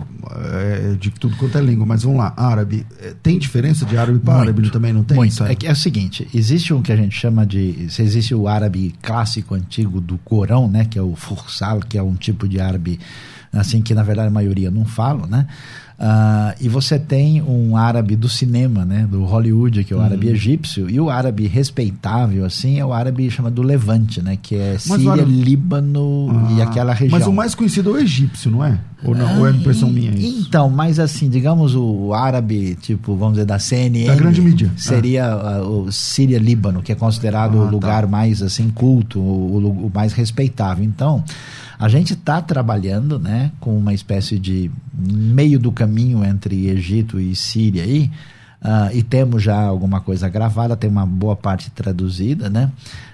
[0.54, 2.86] é, de tudo quanto é língua, mas vamos lá, árabe.
[3.00, 5.16] É, Tem diferença de árabe para Muito, árabe também, não tem?
[5.18, 5.44] Muito.
[5.44, 7.88] É, que é o seguinte, existe um que a gente chama de.
[7.90, 10.86] se Existe o árabe clássico antigo do Corão, né?
[10.86, 13.00] Que é o Fursal, que é um tipo de árabe
[13.54, 15.48] assim que na verdade a maioria não fala, né?
[16.00, 20.28] Ah, e você tem um árabe do cinema, né, do Hollywood, que é o árabe
[20.28, 25.12] egípcio, e o árabe respeitável, assim, é o árabe chamado Levante, né, que é Síria,
[25.14, 27.18] árabe- Líbano e Ah, aquela região.
[27.18, 28.78] Mas o mais conhecido é o egípcio, não é?
[29.04, 29.40] Ou não?
[29.40, 30.46] Ou é impressão Ah, minha e- isso?
[30.48, 34.06] Então, mas assim, digamos o árabe, tipo, vamos dizer, da CNN.
[34.06, 34.72] Da grande mídia.
[34.78, 37.72] Seria ah, o Síria-Líbano, que é considerado Ah, o tá.
[37.72, 40.84] lugar mais, assim, culto, o- o mais respeitável.
[40.84, 41.24] Então,
[41.80, 47.36] a gente está trabalhando, né, com uma espécie de meio do caminho entre Egito e
[47.36, 48.10] Síria aí,
[48.62, 52.72] ah, e temos já alguma coisa gravada, tem uma boa parte traduzida, né?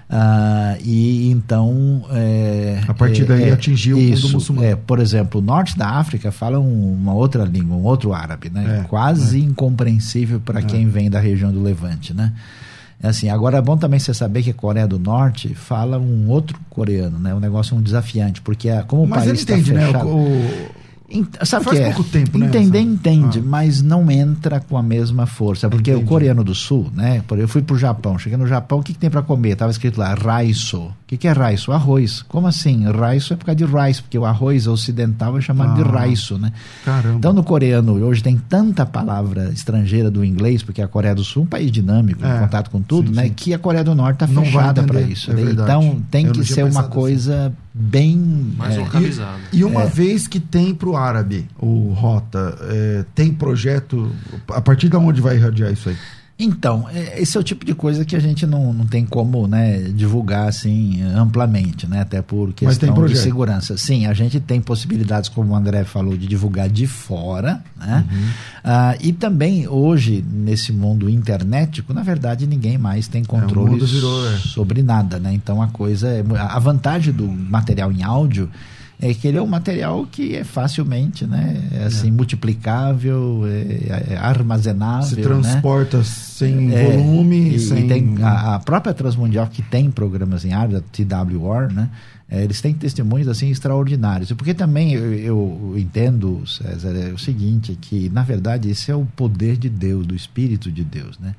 [0.08, 2.04] Ah, e então.
[2.10, 4.66] é, A partir daí atingiu o mundo isso, muçulmano.
[4.66, 8.50] É, por exemplo, o norte da África fala um- uma outra língua, um outro árabe,
[8.50, 8.80] né?
[8.84, 12.32] É, Quase incompreensível para quem vem da região do Levante, né?
[13.04, 16.28] É Assim, agora é bom também você saber que a Coreia do Norte fala um
[16.30, 17.34] outro coreano, né?
[17.34, 19.86] Um negócio um desafiante, porque a- como o Mas país ele está entende, né?
[19.86, 20.08] fechado...
[20.08, 20.66] O, o-
[21.44, 21.92] Sabe Faz que é?
[21.92, 23.42] pouco tempo, né, Entender, essa- entende, Ah.
[23.44, 25.68] mas não entra com a mesma força.
[25.68, 26.04] Porque Entendi.
[26.04, 27.22] o coreano do sul, né?
[27.30, 29.54] Eu fui pro Japão, cheguei no Japão, o que, que tem para comer?
[29.54, 30.78] Tava escrito lá, raiso.
[30.78, 31.70] O que, que é raiso?
[31.72, 32.22] Arroz.
[32.22, 32.84] Como assim?
[32.90, 35.92] Raiso é por causa de rice, porque o arroz ocidental é chamado de Ah.
[35.92, 36.52] raiso, né?
[36.84, 37.16] Caramba.
[37.18, 41.42] Então, no coreano, hoje tem tanta palavra estrangeira do inglês, porque a Coreia do Sul
[41.42, 43.24] é um país dinâmico, É, em contato com tudo, sim, né?
[43.24, 43.32] sim.
[43.36, 45.30] Que a Coreia do Norte está Não fechada para isso.
[45.30, 45.50] é né?
[45.52, 46.92] então, tem Eu que ser uma pensado assim.
[47.74, 48.16] Bem.
[48.56, 49.40] Mais é, localizado.
[49.52, 49.86] E uma É.
[49.86, 54.14] vez que tem pro árabe o Rota, é, tem projeto.
[54.48, 55.96] A partir de onde vai irradiar isso aí?
[56.36, 59.46] Então, é- esse é o tipo de coisa que a gente não, não tem como
[59.46, 62.00] né, divulgar assim amplamente, né?
[62.00, 63.76] Até por questão de segurança.
[63.78, 68.04] Sim, a gente tem possibilidades, como o André falou, de divulgar de fora, né?
[68.10, 68.28] Uhum.
[68.64, 74.28] Ah, e também hoje, nesse mundo internético, na verdade, ninguém mais tem controle mundo virou,
[74.28, 74.36] é.
[74.38, 75.32] sobre nada, né?
[75.32, 76.24] Então a coisa é.
[76.36, 78.50] A vantagem do material em áudio
[79.00, 81.68] é que ele é um material que é facilmente, né?
[81.72, 85.08] É assim, multiplicável, é, é armazenável.
[85.08, 85.22] Se né?
[85.22, 87.84] transporta sem É, volume, e, sem.
[87.84, 91.90] e tem a, a própria Transmundial que tem programas em árabe, a TWR, né?
[92.28, 94.30] É, eles têm testemunhos assim extraordinários.
[94.30, 98.94] E Porque também eu, eu entendo, César, é o seguinte, que na verdade esse é
[98.94, 101.34] o poder de Deus, do Espírito de Deus, né?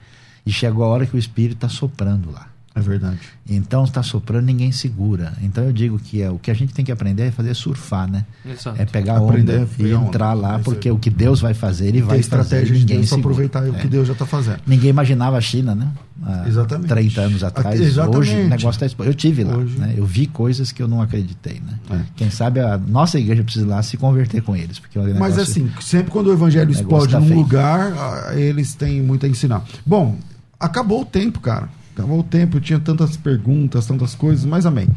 [0.46, 2.48] E chegou a hora que o Espírito está soprando lá.
[2.78, 3.18] É verdade.
[3.50, 5.32] Então está soprando, ninguém segura.
[5.42, 8.06] Então eu digo que é, o que a gente tem que aprender é fazer surfar,
[8.12, 8.26] né?
[8.46, 8.82] Exato.
[8.82, 10.08] É pegar Aprender onda a e pegar onda.
[10.08, 12.20] entrar lá, É porque o que Deus vai fazer, ele E vai fazer.
[12.20, 13.28] estratégia e de ninguém Deus segura.
[13.30, 13.80] aproveitar o É.
[13.80, 14.60] que Deus já está fazendo.
[14.68, 15.88] Ninguém imaginava a China, né?
[16.22, 16.88] Há Exatamente.
[16.90, 17.80] 30 anos atrás.
[17.80, 18.18] Exatamente.
[18.18, 19.08] Hoje o negócio está exposto.
[19.08, 19.94] Eu tive lá, Hoje- né?
[19.96, 21.80] Eu vi coisas que eu não acreditei, né?
[21.92, 22.00] É.
[22.18, 24.80] Quem sabe a nossa igreja precisa ir lá se converter com eles.
[24.80, 27.40] Porque o Mas negócio- assim, sempre quando o evangelho negócio explode tá num feio.
[27.40, 29.64] lugar, eles têm muito a ensinar.
[29.86, 30.18] Bom,
[30.60, 31.70] acabou o tempo, cara.
[31.96, 34.88] Acabou o tempo, eu tinha tantas perguntas, tantas coisas, mas amém.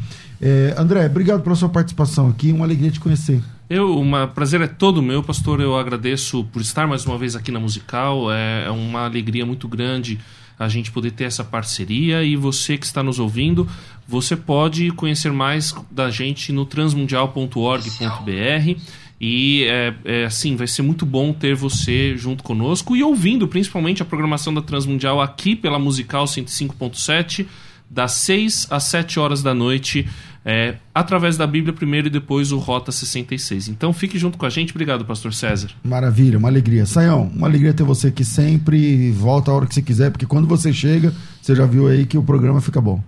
[0.41, 3.41] É, André, obrigado pela sua participação aqui, uma alegria te conhecer.
[3.69, 5.61] Eu, uma prazer é todo meu, pastor.
[5.61, 8.31] Eu agradeço por estar mais uma vez aqui na Musical.
[8.31, 10.19] É é uma alegria muito grande
[10.57, 12.23] a gente poder ter essa parceria.
[12.23, 13.67] E você que está nos ouvindo,
[14.07, 18.81] você pode conhecer mais da gente no transmundial.org.br.
[19.19, 24.01] E é, é, assim, vai ser muito bom ter você junto conosco e ouvindo principalmente
[24.01, 27.45] a programação da Transmundial aqui pela Musical 105.7
[27.89, 30.07] das 6 às 7 horas da noite,
[30.45, 33.67] é, através da Bíblia primeiro e depois o Rota 66.
[33.67, 34.71] Então fique junto com a gente.
[34.71, 35.69] Obrigado, Pastor César.
[35.83, 36.85] Maravilha, uma alegria.
[36.85, 39.11] Saião, uma alegria ter você aqui sempre.
[39.11, 42.17] Volta a hora que você quiser, porque quando você chega, você já viu aí que
[42.17, 43.03] o programa fica bom.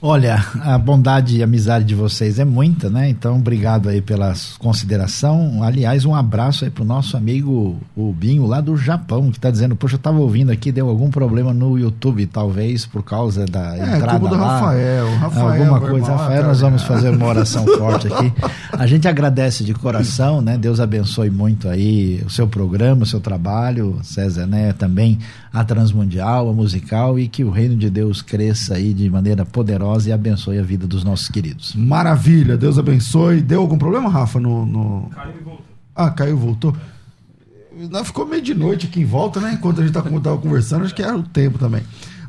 [0.00, 3.08] Olha, a bondade e amizade de vocês é muita, né?
[3.08, 5.60] Então, obrigado aí pela consideração.
[5.60, 9.74] Aliás, um abraço aí pro nosso amigo o Binho lá do Japão, que tá dizendo,
[9.74, 13.96] poxa, eu tava ouvindo aqui, deu algum problema no YouTube, talvez por causa da É,
[13.96, 14.60] entrada do lá.
[14.60, 15.14] Rafael.
[15.16, 15.96] Rafael, alguma coisa.
[16.06, 18.32] irmão, Rafael, nós vamos fazer uma oração forte aqui.
[18.72, 20.56] A gente agradece de coração, né?
[20.56, 24.72] Deus abençoe muito aí o seu programa, o seu trabalho, César, né?
[24.74, 25.18] Também
[25.52, 30.08] a Transmundial, a musical e que o reino de Deus cresça aí de maneira poderosa
[30.08, 31.74] e abençoe a vida dos nossos queridos.
[31.74, 33.40] Maravilha, Deus abençoe.
[33.40, 34.38] Deu algum problema, Rafa?
[34.38, 35.10] No, no...
[35.10, 35.64] Caiu e voltou.
[35.94, 36.76] Ah, caiu e voltou.
[37.90, 39.54] Não, ficou meio de noite aqui em volta, né?
[39.54, 41.82] Enquanto a gente tá, tava conversando, acho que era o tempo também.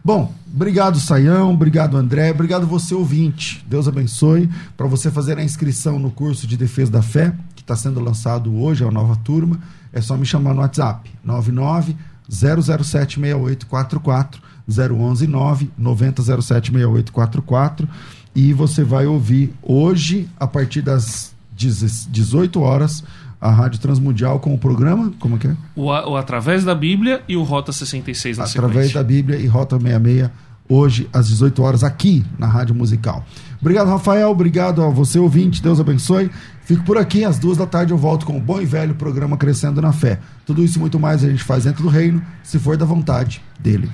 [0.04, 3.66] Bom, obrigado Saião, obrigado André, obrigado você ouvinte.
[3.68, 4.50] Deus abençoe.
[4.78, 8.56] Para você fazer a inscrição no curso de Defesa da Fé, que está sendo lançado
[8.56, 9.60] hoje, é a nova turma,
[9.92, 11.96] é só me chamar no WhatsApp, 99
[12.30, 17.88] 007 6844 011 9 90 07 6844
[18.36, 23.04] e você vai ouvir hoje, a partir das 18 horas,
[23.42, 25.56] a Rádio Transmundial com o programa, como é que é?
[25.76, 28.94] O, o Através da Bíblia e o Rota 66 na Através sequência.
[29.00, 30.30] da Bíblia e Rota 66,
[30.70, 33.26] hoje às 18 horas aqui na Rádio Musical.
[33.62, 34.30] Obrigado, Rafael.
[34.30, 35.62] Obrigado a você, ouvinte.
[35.62, 36.32] Deus abençoe.
[36.64, 37.26] Fico por aqui.
[37.26, 40.20] Às duas da tarde eu volto com o bom e velho programa Crescendo na Fé.
[40.46, 43.42] Tudo isso e muito mais a gente faz dentro do reino, se for da vontade
[43.60, 43.90] dele.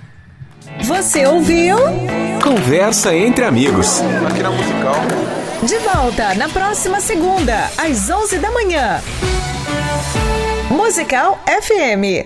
[0.84, 1.78] Você ouviu?
[2.44, 4.02] Conversa entre amigos.
[4.30, 4.96] Aqui na Musical.
[5.64, 9.00] De volta na próxima segunda, às 11 da manhã.
[10.70, 12.24] Musical FM.